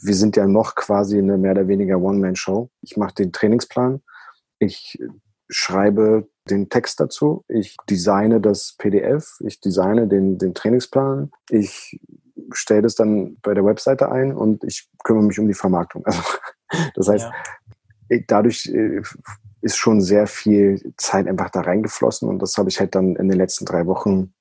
[0.00, 2.70] Wir sind ja noch quasi eine mehr oder weniger One-Man-Show.
[2.80, 4.02] Ich mache den Trainingsplan,
[4.58, 4.98] ich
[5.48, 12.00] schreibe den Text dazu, ich designe das PDF, ich designe den, den Trainingsplan, ich
[12.52, 16.04] stelle das dann bei der Webseite ein und ich kümmere mich um die Vermarktung.
[16.66, 17.30] Also, das heißt,
[18.10, 18.18] ja.
[18.26, 19.00] dadurch äh,
[19.60, 23.28] ist schon sehr viel Zeit einfach da reingeflossen und das habe ich halt dann in
[23.28, 24.34] den letzten drei Wochen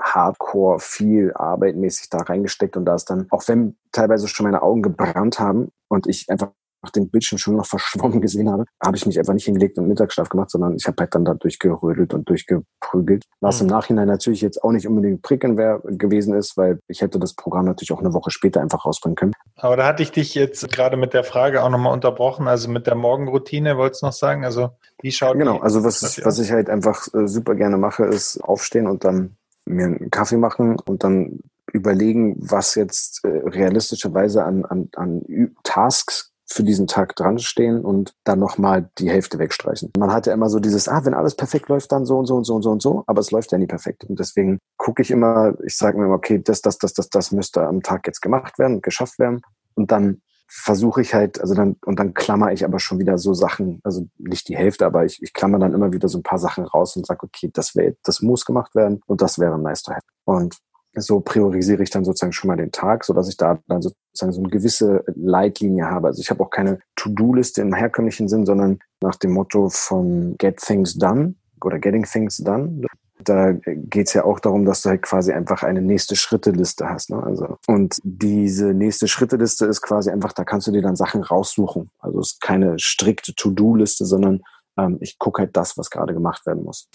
[0.00, 4.82] hardcore viel arbeitmäßig da reingesteckt und da ist dann, auch wenn teilweise schon meine Augen
[4.82, 6.52] gebrannt haben und ich einfach
[6.84, 9.88] nach dem Bildschirm schon noch verschwommen gesehen habe, habe ich mich einfach nicht hingelegt und
[9.88, 13.24] Mittagsschlaf gemacht, sondern ich habe halt dann da durchgerödelt und durchgeprügelt.
[13.40, 13.68] Was mhm.
[13.68, 17.34] im Nachhinein natürlich jetzt auch nicht unbedingt prickeln wäre gewesen ist, weil ich hätte das
[17.34, 19.32] Programm natürlich auch eine Woche später einfach rausbringen können.
[19.56, 22.86] Aber da hatte ich dich jetzt gerade mit der Frage auch nochmal unterbrochen, also mit
[22.86, 24.44] der Morgenroutine, wolltest du noch sagen?
[24.44, 24.70] Also
[25.00, 28.86] wie schaut Genau, also was, was ich halt einfach äh, super gerne mache, ist aufstehen
[28.86, 31.40] und dann mir einen Kaffee machen und dann
[31.72, 35.22] überlegen, was jetzt äh, realistischerweise an, an, an
[35.62, 39.92] Tasks für diesen Tag dran stehen und dann nochmal die Hälfte wegstreichen.
[39.98, 42.36] Man hat ja immer so dieses, ah, wenn alles perfekt läuft, dann so und so
[42.36, 44.04] und so und so und so, aber es läuft ja nie perfekt.
[44.04, 47.32] Und deswegen gucke ich immer, ich sage mir immer, okay, das, das, das, das, das
[47.32, 49.40] müsste am Tag jetzt gemacht werden, geschafft werden.
[49.74, 53.34] Und dann versuche ich halt, also dann, und dann klammer ich aber schon wieder so
[53.34, 56.38] Sachen, also nicht die Hälfte, aber ich, ich klammer dann immer wieder so ein paar
[56.38, 59.82] Sachen raus und sage, okay, das wäre, das muss gemacht werden und das wäre nice
[59.82, 60.04] to have.
[60.24, 60.58] Und
[60.96, 64.32] so priorisiere ich dann sozusagen schon mal den Tag, so dass ich da dann sozusagen
[64.32, 66.08] so eine gewisse Leitlinie habe.
[66.08, 70.58] Also ich habe auch keine To-Do-Liste im herkömmlichen Sinn, sondern nach dem Motto von Get
[70.58, 72.82] Things Done oder Getting Things Done.
[73.22, 77.10] Da geht es ja auch darum, dass du halt quasi einfach eine nächste Schritteliste hast.
[77.10, 77.22] Ne?
[77.22, 81.90] Also, und diese nächste Schritteliste ist quasi einfach, da kannst du dir dann Sachen raussuchen.
[82.00, 84.42] Also es ist keine strikte To-Do-Liste, sondern
[84.76, 86.88] ähm, ich gucke halt das, was gerade gemacht werden muss.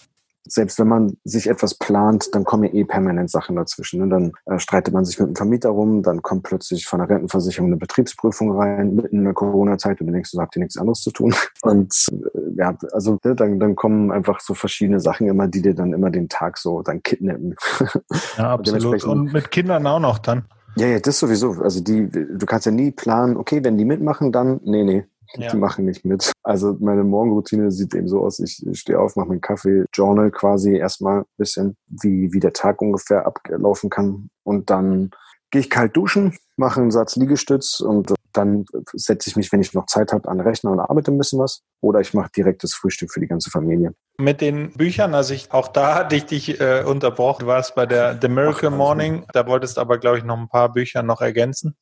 [0.49, 4.01] Selbst wenn man sich etwas plant, dann kommen ja eh permanent Sachen dazwischen.
[4.01, 4.31] Und ne?
[4.45, 7.69] dann äh, streitet man sich mit dem Vermieter rum, dann kommt plötzlich von der Rentenversicherung
[7.69, 11.01] eine Betriebsprüfung rein, mitten in der Corona-Zeit und du denkst, du habt ihr nichts anderes
[11.01, 11.33] zu tun.
[11.61, 15.75] Und äh, ja, also ne, dann, dann kommen einfach so verschiedene Sachen immer, die dir
[15.75, 17.55] dann immer den Tag so dann kidnappen.
[18.37, 19.03] Ja, absolut.
[19.03, 20.45] Und, und mit Kindern auch noch dann.
[20.75, 21.51] Ja, ja, das sowieso.
[21.61, 25.05] Also die, du kannst ja nie planen, okay, wenn die mitmachen, dann, nee, nee,
[25.35, 25.51] ja.
[25.51, 26.31] Die machen nicht mit.
[26.43, 30.75] Also meine Morgenroutine sieht eben so aus, ich stehe auf, mache meinen Kaffee, journal quasi
[30.75, 34.29] erstmal ein bisschen, wie, wie der Tag ungefähr ablaufen kann.
[34.43, 35.11] Und dann
[35.51, 39.73] gehe ich kalt duschen, mache einen Satz Liegestütz und dann setze ich mich, wenn ich
[39.73, 41.61] noch Zeit habe, an den Rechner und arbeite ein bisschen was.
[41.81, 43.93] Oder ich mache direkt das Frühstück für die ganze Familie.
[44.17, 47.41] Mit den Büchern, also ich, auch da hatte ich dich äh, unterbrochen.
[47.41, 49.25] Du warst bei der The Miracle Ach, Morning.
[49.33, 51.75] Da wolltest aber, glaube ich, noch ein paar Bücher noch ergänzen.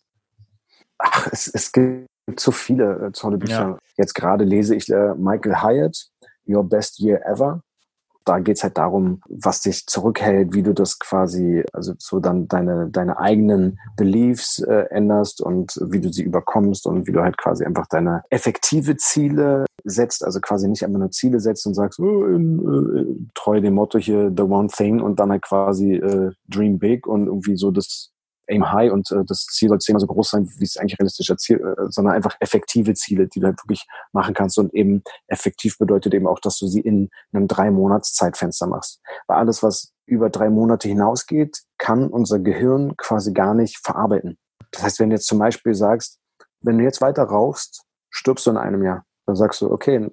[0.97, 3.53] Ach, es, es gibt zu viele äh, tolle Bücher.
[3.53, 3.77] Ja.
[3.95, 6.09] Jetzt gerade lese ich äh, Michael Hyatt,
[6.47, 7.61] Your Best Year Ever.
[8.25, 12.89] Da geht's halt darum, was dich zurückhält, wie du das quasi, also so dann deine,
[12.89, 17.63] deine eigenen Beliefs äh, änderst und wie du sie überkommst und wie du halt quasi
[17.63, 22.25] einfach deine effektive Ziele setzt, also quasi nicht einfach nur Ziele setzt und sagst, oh,
[22.25, 26.79] in, äh, treu dem Motto hier, the one thing und dann halt quasi äh, dream
[26.79, 28.11] big und irgendwie so das
[28.47, 31.31] aim high und äh, das Ziel soll zehnmal so groß sein, wie es eigentlich realistisch
[31.37, 34.57] Ziel, äh, sondern einfach effektive Ziele, die du halt wirklich machen kannst.
[34.57, 39.01] Und eben effektiv bedeutet eben auch, dass du sie in einem drei Monats Zeitfenster machst.
[39.27, 44.37] Weil alles, was über drei Monate hinausgeht, kann unser Gehirn quasi gar nicht verarbeiten.
[44.71, 46.19] Das heißt, wenn du jetzt zum Beispiel sagst,
[46.61, 49.05] wenn du jetzt weiter rauchst, stirbst du in einem Jahr.
[49.25, 50.09] Dann sagst du, okay,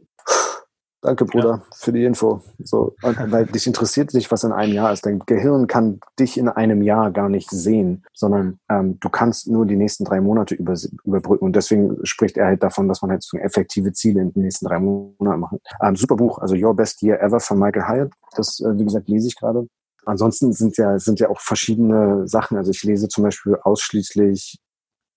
[1.05, 1.63] Danke, Bruder, ja.
[1.77, 2.41] für die Info.
[2.59, 5.05] So, weil dich interessiert dich, was in einem Jahr ist.
[5.05, 9.67] Dein Gehirn kann dich in einem Jahr gar nicht sehen, sondern ähm, du kannst nur
[9.67, 10.75] die nächsten drei Monate über,
[11.05, 11.45] überbrücken.
[11.45, 14.65] Und deswegen spricht er halt davon, dass man halt so effektive Ziele in den nächsten
[14.65, 15.57] drei Monaten macht.
[15.83, 18.13] Ähm, super Buch, also Your Best Year Ever von Michael Hyatt.
[18.35, 19.69] Das, äh, wie gesagt, lese ich gerade.
[20.07, 22.57] Ansonsten sind ja, sind ja auch verschiedene Sachen.
[22.57, 24.59] Also ich lese zum Beispiel ausschließlich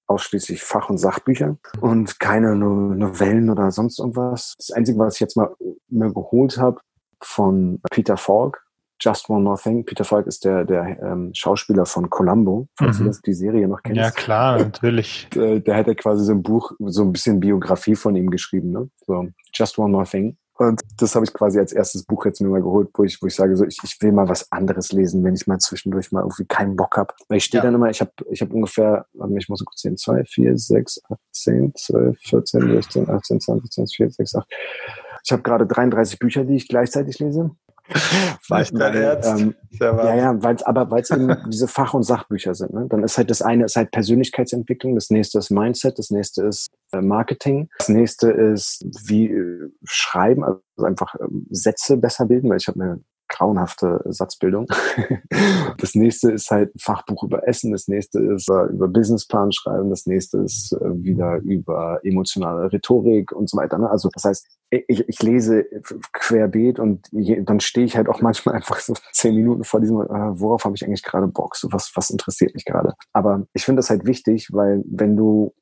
[0.08, 4.56] ausschließlich Fach- und Sachbücher und keine no Novellen oder sonst irgendwas.
[4.58, 5.54] Das Einzige, was ich jetzt mal
[5.90, 6.80] mir geholt habe
[7.22, 8.64] von Peter Falk,
[9.00, 9.86] Just One More Thing.
[9.86, 13.04] Peter Falk ist der, der ähm, Schauspieler von Columbo, falls mhm.
[13.04, 13.98] du das, die Serie noch kennst.
[13.98, 15.28] Ja, klar, natürlich.
[15.34, 18.72] der, der hat ja quasi so ein Buch, so ein bisschen Biografie von ihm geschrieben,
[18.72, 18.90] ne?
[19.06, 20.38] So, Just One More Thing.
[20.58, 23.28] Und das habe ich quasi als erstes Buch jetzt mir mal geholt, wo ich, wo
[23.28, 26.22] ich sage, so ich, ich will mal was anderes lesen, wenn ich mal zwischendurch mal
[26.22, 27.14] irgendwie keinen Bock habe.
[27.28, 27.66] Weil ich stehe ja.
[27.66, 29.06] dann immer, ich habe ich hab ungefähr,
[29.38, 33.98] ich muss kurz sehen, zwei, vier, sechs, acht, zehn, zwölf, vierzehn, sechzehn, achtzehn, zwanzig, zwanzig,
[33.98, 34.48] vier, sechs, acht.
[35.24, 37.52] Ich habe gerade 33 Bücher, die ich gleichzeitig lese.
[38.50, 42.74] weil, weil, ähm, ja, ja, weil aber weil es eben diese Fach- und Sachbücher sind.
[42.74, 42.88] Ne?
[42.90, 46.68] Dann ist halt das eine ist halt Persönlichkeitsentwicklung, das nächste ist Mindset, das nächste ist
[46.92, 52.58] äh, Marketing, das nächste ist wie äh, schreiben, also einfach äh, Sätze besser bilden, weil
[52.58, 54.68] ich habe mir grauenhafte Satzbildung.
[55.78, 59.90] das nächste ist halt ein Fachbuch über Essen, das nächste ist äh, über Businessplan schreiben,
[59.90, 63.78] das nächste ist äh, wieder über emotionale Rhetorik und so weiter.
[63.78, 63.90] Ne?
[63.90, 65.66] Also das heißt, ich, ich lese
[66.14, 70.02] querbeet und je, dann stehe ich halt auch manchmal einfach so zehn Minuten vor diesem,
[70.02, 72.94] äh, worauf habe ich eigentlich gerade Bock, so was, was interessiert mich gerade.
[73.14, 75.54] Aber ich finde das halt wichtig, weil wenn du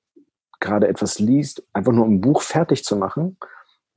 [0.59, 3.37] gerade etwas liest, einfach nur ein Buch fertig zu machen,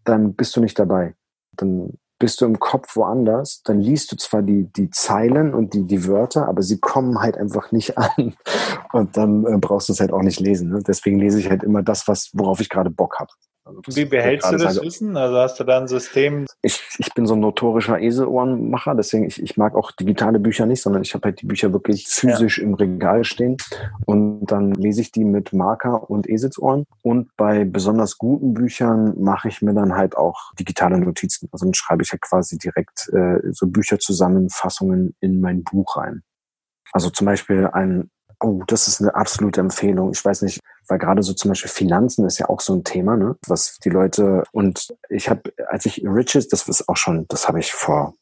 [0.04, 1.14] dann bist du nicht dabei.
[1.52, 5.84] Dann bist du im Kopf woanders, dann liest du zwar die, die Zeilen und die,
[5.84, 8.34] die Wörter, aber sie kommen halt einfach nicht an.
[8.92, 10.70] Und dann äh, brauchst du es halt auch nicht lesen.
[10.70, 10.82] Ne?
[10.86, 13.30] Deswegen lese ich halt immer das, was, worauf ich gerade Bock habe.
[13.68, 15.14] Also Wie behältst du das sage, Wissen?
[15.16, 16.46] Also hast du da ein System?
[16.62, 20.80] Ich, ich bin so ein notorischer Eselohrenmacher, deswegen ich, ich mag auch digitale Bücher nicht,
[20.80, 22.64] sondern ich habe halt die Bücher wirklich physisch ja.
[22.64, 23.58] im Regal stehen
[24.06, 26.86] und dann lese ich die mit Marker und Eselsohren.
[27.02, 31.48] Und bei besonders guten Büchern mache ich mir dann halt auch digitale Notizen.
[31.52, 36.22] Also dann schreibe ich halt quasi direkt äh, so Bücherzusammenfassungen in mein Buch rein.
[36.92, 38.10] Also zum Beispiel ein
[38.41, 40.12] Oh, das ist eine absolute Empfehlung.
[40.12, 43.16] Ich weiß nicht, weil gerade so zum Beispiel Finanzen ist ja auch so ein Thema,
[43.16, 43.36] ne?
[43.47, 47.59] Was die Leute und ich habe, als ich Riches, das ist auch schon, das habe
[47.59, 48.14] ich vor,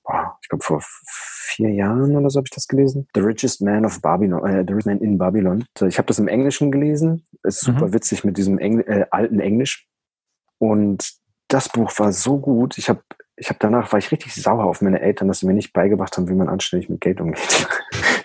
[0.43, 3.09] ich glaube vor vier Jahren oder so habe ich das gelesen.
[3.15, 5.65] The Richest Man of Babylon, äh, The Richest Man in Babylon.
[5.87, 7.25] Ich habe das im Englischen gelesen.
[7.43, 7.93] Ist super mhm.
[7.93, 9.87] witzig mit diesem Engl äh, alten Englisch.
[10.59, 11.15] Und
[11.49, 12.79] das Buch war so gut.
[12.79, 13.03] Ich habe
[13.37, 16.17] ich habe danach war ich richtig sauer auf meine Eltern, dass sie mir nicht beigebracht
[16.17, 17.69] haben, wie man anständig mit Geld umgeht.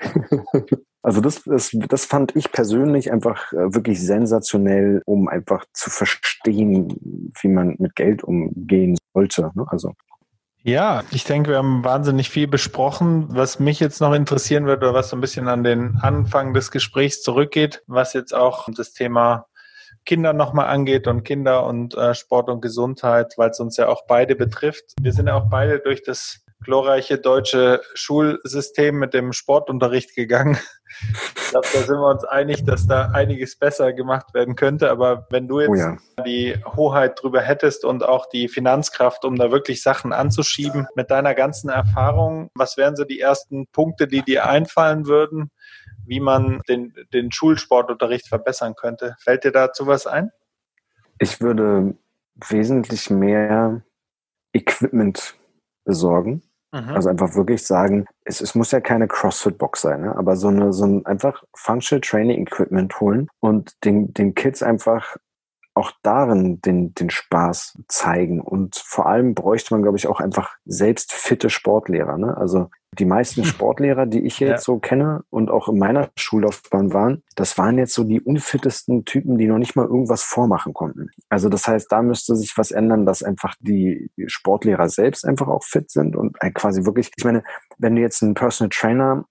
[1.04, 7.32] Also das, das, das fand ich persönlich einfach äh, wirklich sensationell, um einfach zu verstehen,
[7.42, 9.52] wie man mit Geld umgehen sollte.
[9.56, 9.66] Ne?
[9.68, 9.94] Also
[10.64, 13.26] ja, ich denke, wir haben wahnsinnig viel besprochen.
[13.30, 16.70] Was mich jetzt noch interessieren wird oder was so ein bisschen an den Anfang des
[16.70, 19.48] Gesprächs zurückgeht, was jetzt auch das Thema
[20.06, 24.06] Kinder nochmal angeht und Kinder und äh, Sport und Gesundheit, weil es uns ja auch
[24.08, 24.94] beide betrifft.
[25.02, 30.58] Wir sind ja auch beide durch das glorreiche deutsche Schulsystem mit dem Sportunterricht gegangen.
[31.36, 34.90] Ich glaube, da sind wir uns einig, dass da einiges besser gemacht werden könnte.
[34.92, 35.98] Aber wenn du jetzt oh ja.
[36.26, 41.34] die Hoheit drüber hättest und auch die Finanzkraft, um da wirklich Sachen anzuschieben, mit deiner
[41.34, 45.52] ganzen Erfahrung, was wären so die ersten Punkte, die dir einfallen würden,
[46.06, 49.16] wie man den, den Schulsportunterricht verbessern könnte?
[49.20, 50.32] Fällt dir dazu was ein?
[51.20, 51.96] Ich würde
[52.36, 53.82] wesentlich mehr
[54.54, 55.36] Equipment
[55.84, 56.90] besorgen Mhm.
[56.90, 60.16] Also einfach wirklich sagen, es, es muss ja keine CrossFit-Box sein, ne?
[60.16, 65.18] aber so eine so ein einfach Functional Training Equipment holen und den, den Kids einfach
[65.74, 68.42] auch darin den, den Spaß zeigen.
[68.42, 72.18] Und vor allem bräuchte man, glaube ich, auch einfach selbst fitte Sportlehrer.
[72.18, 72.36] Ne?
[72.36, 72.70] Also
[73.00, 74.58] die meisten Sportlehrer, die ich jetzt ja.
[74.58, 79.38] so kenne und auch in meiner Schullaufbahn waren, das waren jetzt so die unfittesten Typen,
[79.38, 81.10] die noch nicht mal irgendwas vormachen konnten.
[81.30, 85.64] Also das heißt, da müsste sich was ändern, dass einfach die Sportlehrer selbst einfach auch
[85.64, 87.44] fit sind und quasi wirklich, ich meine,
[87.78, 89.26] wenn du jetzt einen Personal Trainer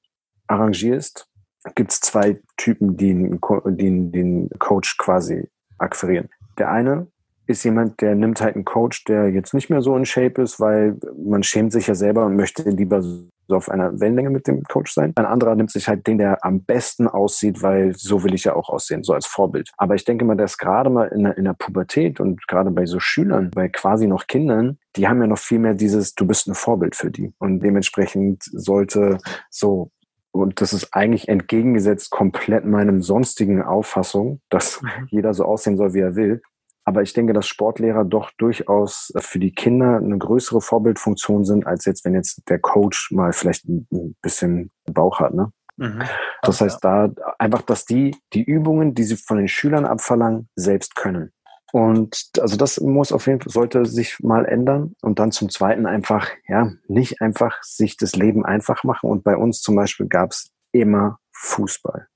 [0.46, 1.28] arrangierst,
[1.74, 5.50] gibt es zwei Typen, die den, den Coach quasi
[5.80, 6.28] akquirieren.
[6.58, 7.06] Der eine
[7.46, 10.60] ist jemand, der nimmt halt einen Coach, der jetzt nicht mehr so in Shape ist,
[10.60, 14.62] weil man schämt sich ja selber und möchte lieber so auf einer Wellenlänge mit dem
[14.62, 15.12] Coach sein.
[15.16, 18.54] Ein anderer nimmt sich halt den, der am besten aussieht, weil so will ich ja
[18.54, 19.72] auch aussehen, so als Vorbild.
[19.76, 22.86] Aber ich denke mal, dass gerade mal in der, in der Pubertät und gerade bei
[22.86, 26.46] so Schülern, bei quasi noch Kindern, die haben ja noch viel mehr dieses, du bist
[26.46, 27.32] ein Vorbild für die.
[27.38, 29.18] Und dementsprechend sollte
[29.50, 29.90] so
[30.32, 34.88] und das ist eigentlich entgegengesetzt komplett meinem sonstigen Auffassung, dass mhm.
[35.08, 36.42] jeder so aussehen soll, wie er will.
[36.84, 41.84] Aber ich denke, dass Sportlehrer doch durchaus für die Kinder eine größere Vorbildfunktion sind, als
[41.84, 45.34] jetzt, wenn jetzt der Coach mal vielleicht ein bisschen Bauch hat.
[45.34, 45.52] Ne?
[45.76, 46.02] Mhm.
[46.42, 50.96] Das heißt, da einfach, dass die die Übungen, die sie von den Schülern abverlangen, selbst
[50.96, 51.32] können.
[51.72, 54.94] Und also das muss auf jeden Fall, sollte sich mal ändern.
[55.02, 59.10] Und dann zum Zweiten einfach, ja, nicht einfach sich das Leben einfach machen.
[59.10, 62.06] Und bei uns zum Beispiel gab es immer Fußball.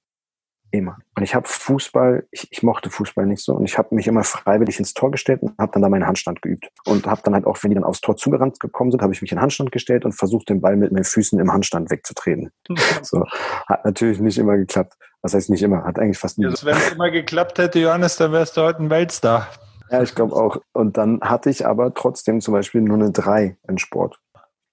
[0.74, 0.98] Immer.
[1.16, 4.24] Und ich habe Fußball, ich, ich, mochte Fußball nicht so und ich habe mich immer
[4.24, 6.68] freiwillig ins Tor gestellt und habe dann da meinen Handstand geübt.
[6.84, 9.22] Und habe dann halt auch, wenn die dann aufs Tor zugerannt gekommen sind, habe ich
[9.22, 12.50] mich in Handstand gestellt und versucht, den Ball mit meinen Füßen im Handstand wegzutreten.
[13.02, 13.24] so.
[13.68, 14.94] Hat natürlich nicht immer geklappt.
[15.24, 15.84] Was heißt nicht immer?
[15.84, 16.44] Hat eigentlich fast nie.
[16.44, 19.48] Also, wenn es immer geklappt hätte, Johannes, dann wärst du heute ein Weltstar.
[19.90, 20.58] Ja, ich glaube auch.
[20.74, 24.20] Und dann hatte ich aber trotzdem zum Beispiel nur eine 3 in Sport.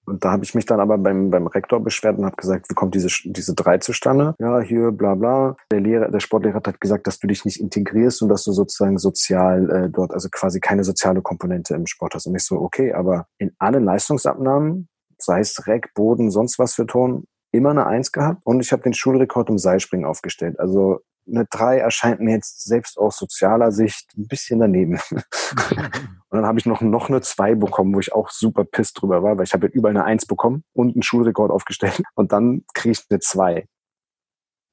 [0.04, 2.74] Und da habe ich mich dann aber beim, beim Rektor beschwert und habe gesagt, wie
[2.74, 4.34] kommt diese, diese drei zustande?
[4.40, 5.56] Ja, hier, bla bla.
[5.70, 8.98] Der Lehrer, der Sportlehrer hat gesagt, dass du dich nicht integrierst und dass du sozusagen
[8.98, 12.26] sozial äh, dort, also quasi keine soziale Komponente im Sport hast.
[12.26, 16.84] Und ich so, okay, aber in allen Leistungsabnahmen, sei es Reck, Boden, sonst was für
[16.84, 20.58] Ton, immer eine Eins gehabt und ich habe den Schulrekord im Seilspringen aufgestellt.
[20.58, 24.98] Also eine 3 erscheint mir jetzt selbst aus sozialer Sicht ein bisschen daneben.
[25.10, 25.92] und
[26.30, 29.36] dann habe ich noch, noch eine 2 bekommen, wo ich auch super piss drüber war,
[29.36, 32.92] weil ich habe ja überall eine 1 bekommen und einen Schulrekord aufgestellt und dann kriege
[32.92, 33.66] ich eine 2.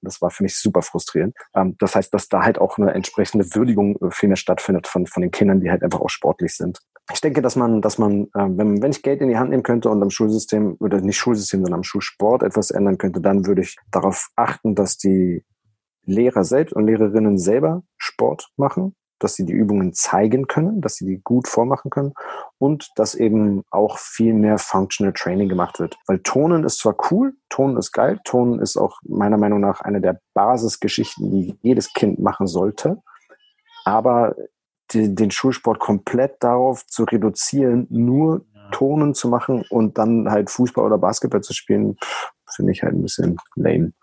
[0.02, 1.36] Das war für mich super frustrierend.
[1.54, 5.06] Ähm, das heißt, dass da halt auch eine entsprechende Würdigung äh, viel mehr stattfindet von,
[5.06, 6.80] von den Kindern, die halt einfach auch sportlich sind.
[7.12, 9.64] Ich denke, dass man, dass man, ähm, wenn, wenn ich Geld in die Hand nehmen
[9.64, 13.62] könnte und am Schulsystem, oder nicht Schulsystem, sondern am Schulsport etwas ändern könnte, dann würde
[13.62, 15.44] ich darauf achten, dass die
[16.04, 21.06] Lehrer selbst und Lehrerinnen selber Sport machen, dass sie die Übungen zeigen können, dass sie
[21.06, 22.14] die gut vormachen können
[22.58, 25.98] und dass eben auch viel mehr Functional Training gemacht wird.
[26.08, 30.02] Weil Tonen ist zwar cool, Tonen ist geil, Tonen ist auch meiner Meinung nach eine
[30.02, 33.02] der Basisgeschichten, die jedes Kind machen sollte,
[33.84, 34.36] aber
[34.92, 40.86] die, den Schulsport komplett darauf zu reduzieren, nur Tonen zu machen und dann halt Fußball
[40.86, 41.98] oder Basketball zu spielen,
[42.50, 43.94] finde ich halt ein bisschen lame.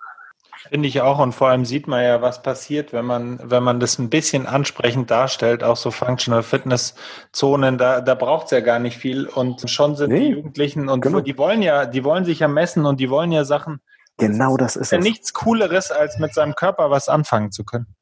[0.69, 3.79] Finde ich auch und vor allem sieht man ja, was passiert, wenn man, wenn man
[3.79, 6.95] das ein bisschen ansprechend darstellt, auch so Functional Fitness
[7.31, 10.89] Zonen, da, da braucht es ja gar nicht viel und schon sind nee, die Jugendlichen
[10.89, 11.21] und genau.
[11.21, 13.81] die wollen ja, die wollen sich ja messen und die wollen ja Sachen.
[14.19, 17.96] Genau das ist ja nichts Cooleres, als mit seinem Körper was anfangen zu können.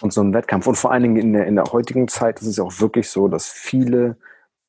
[0.00, 0.66] Und so ein Wettkampf.
[0.66, 3.08] Und vor allen Dingen in der, in der heutigen Zeit ist es ja auch wirklich
[3.08, 4.16] so, dass viele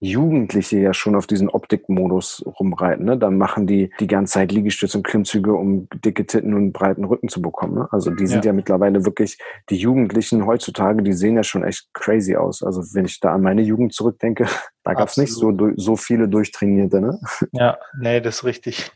[0.03, 3.05] Jugendliche ja schon auf diesen Optikmodus rumreiten.
[3.05, 3.19] Ne?
[3.19, 7.29] Dann machen die die ganze Zeit Liegestütze und Klimmzüge, um dicke Titten und breiten Rücken
[7.29, 7.75] zu bekommen.
[7.75, 7.88] Ne?
[7.91, 8.49] Also die sind ja.
[8.49, 9.38] ja mittlerweile wirklich,
[9.69, 12.63] die Jugendlichen heutzutage, die sehen ja schon echt crazy aus.
[12.63, 14.47] Also wenn ich da an meine Jugend zurückdenke,
[14.84, 16.99] da gab es nicht so, so viele Durchtrainierte.
[16.99, 17.19] Ne?
[17.51, 18.91] Ja, nee, das ist richtig.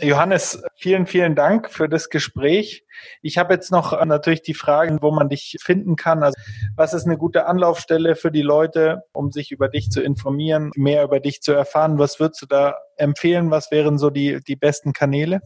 [0.00, 2.84] Johannes, vielen, vielen Dank für das Gespräch.
[3.22, 6.22] Ich habe jetzt noch natürlich die Fragen, wo man dich finden kann.
[6.22, 6.36] Also,
[6.76, 11.02] was ist eine gute Anlaufstelle für die Leute, um sich über dich zu informieren, mehr
[11.04, 11.98] über dich zu erfahren?
[11.98, 13.50] Was würdest du da empfehlen?
[13.50, 15.40] Was wären so die, die besten Kanäle?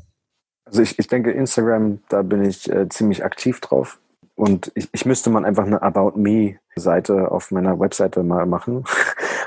[0.64, 3.98] Also ich, ich denke, Instagram, da bin ich äh, ziemlich aktiv drauf.
[4.34, 8.84] Und ich, ich müsste mal einfach eine About Me Seite auf meiner Webseite mal machen.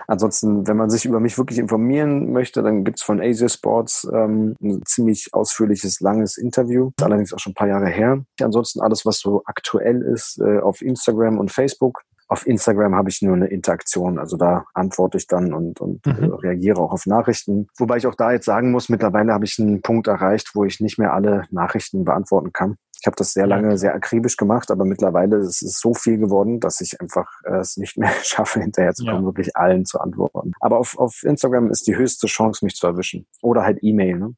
[0.07, 4.55] Ansonsten, wenn man sich über mich wirklich informieren möchte, dann gibt's von Asia Sports ähm,
[4.61, 6.91] ein ziemlich ausführliches, langes Interview.
[7.01, 8.23] Allerdings auch schon ein paar Jahre her.
[8.41, 12.01] Ansonsten alles, was so aktuell ist, äh, auf Instagram und Facebook.
[12.27, 16.23] Auf Instagram habe ich nur eine Interaktion, also da antworte ich dann und, und mhm.
[16.23, 17.67] äh, reagiere auch auf Nachrichten.
[17.77, 20.79] Wobei ich auch da jetzt sagen muss, mittlerweile habe ich einen Punkt erreicht, wo ich
[20.79, 22.77] nicht mehr alle Nachrichten beantworten kann.
[22.99, 26.59] Ich habe das sehr lange sehr akribisch gemacht, aber mittlerweile ist es so viel geworden,
[26.59, 29.25] dass ich einfach äh, es nicht mehr schaffe, hinterherzukommen, ja.
[29.25, 30.53] wirklich allen zu antworten.
[30.59, 33.27] Aber auf, auf Instagram ist die höchste Chance, mich zu erwischen.
[33.41, 34.17] Oder halt E-Mail.
[34.17, 34.35] Ne?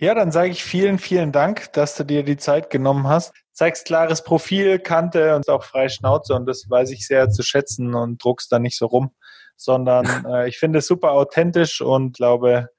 [0.00, 3.34] Ja, dann sage ich vielen, vielen Dank, dass du dir die Zeit genommen hast.
[3.52, 7.94] Zeigst klares Profil, Kante und auch freie Schnauze und das weiß ich sehr zu schätzen
[7.94, 9.10] und druckst da nicht so rum,
[9.56, 12.70] sondern äh, ich finde es super authentisch und glaube,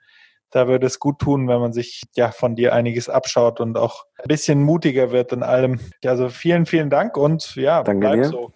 [0.52, 4.06] da würde es gut tun, wenn man sich ja von dir einiges abschaut und auch
[4.20, 5.80] ein bisschen mutiger wird in allem.
[6.06, 8.30] Also vielen, vielen Dank und ja, Danke bleib dir.
[8.30, 8.52] so.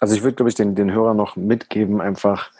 [0.00, 2.50] Also ich würde, glaube ich, den, den Hörern noch mitgeben, einfach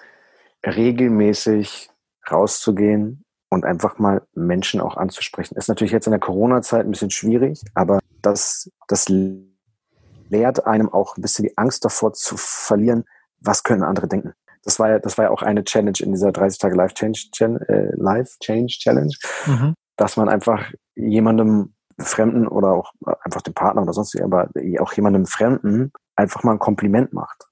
[0.65, 1.91] regelmäßig
[2.31, 5.57] rauszugehen, und einfach mal Menschen auch anzusprechen.
[5.57, 11.17] Ist natürlich jetzt in der Corona-Zeit ein bisschen schwierig, aber das, das lehrt einem auch
[11.17, 13.05] ein bisschen die Angst davor zu verlieren,
[13.41, 14.35] was können andere denken.
[14.65, 17.21] Das war ja, das war ja auch eine Challenge in dieser 30 Tage Life Change,
[17.69, 19.15] äh, Life Change Challenge,
[19.47, 19.75] mhm.
[19.97, 22.93] dass man einfach jemandem Fremden oder auch
[23.23, 24.49] einfach dem Partner oder sonst wie, aber
[24.81, 27.45] auch jemandem Fremden einfach mal ein Kompliment macht.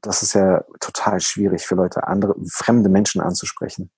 [0.00, 3.90] Das ist ja total schwierig für Leute, andere fremde Menschen anzusprechen.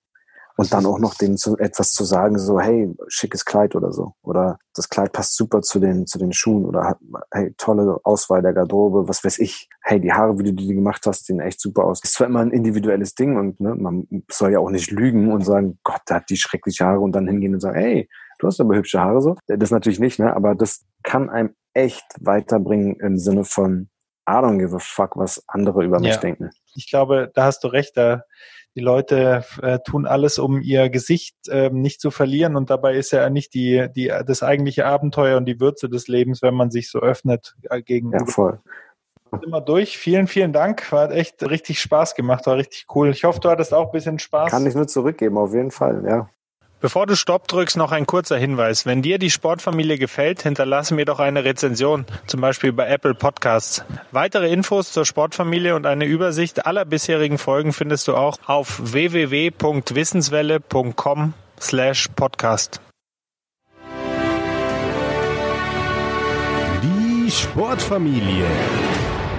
[0.57, 4.13] Und dann auch noch denen zu, etwas zu sagen, so, hey, schickes Kleid oder so.
[4.23, 6.65] Oder das Kleid passt super zu den, zu den Schuhen.
[6.65, 6.97] Oder
[7.31, 9.69] hey, tolle Auswahl der Garderobe, was weiß ich.
[9.83, 12.03] Hey, die Haare, wie du die gemacht hast, sehen echt super aus.
[12.03, 15.45] Ist zwar immer ein individuelles Ding und ne, man soll ja auch nicht lügen und
[15.45, 18.59] sagen, Gott, der hat die schreckliche Haare und dann hingehen und sagen, hey, du hast
[18.59, 19.35] aber hübsche Haare so.
[19.45, 20.35] Das natürlich nicht, ne?
[20.35, 23.89] Aber das kann einem echt weiterbringen im Sinne von,
[24.27, 26.49] I don't give a fuck, was andere über mich denken.
[26.75, 27.95] Ich glaube, da hast du recht.
[27.95, 28.23] Da
[28.77, 33.09] die Leute äh, tun alles, um ihr Gesicht äh, nicht zu verlieren und dabei ist
[33.09, 36.91] ja nicht die, die, das eigentliche Abenteuer und die Würze des Lebens, wenn man sich
[36.91, 38.11] so öffnet äh, gegen.
[38.11, 38.59] Ja, voll.
[39.43, 39.97] Immer durch.
[39.97, 40.91] Vielen, vielen Dank.
[40.91, 43.09] Hat echt richtig Spaß gemacht, war richtig cool.
[43.09, 44.51] Ich hoffe, du hattest auch ein bisschen Spaß.
[44.51, 46.29] Kann ich nur zurückgeben, auf jeden Fall, ja.
[46.79, 48.85] Bevor du Stopp drückst, noch ein kurzer Hinweis.
[48.85, 53.83] Wenn dir die Sportfamilie gefällt, hinterlasse mir doch eine Rezension, zum Beispiel bei Apple Podcasts.
[54.11, 61.33] Weitere Infos zur Sportfamilie und eine Übersicht aller bisherigen Folgen findest du auch auf www.wissenswelle.com
[61.59, 62.79] slash podcast.
[66.83, 68.45] Die Sportfamilie.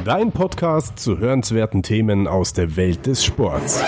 [0.04, 3.84] Dein Podcast zu hörenswerten Themen aus der Welt des Sports.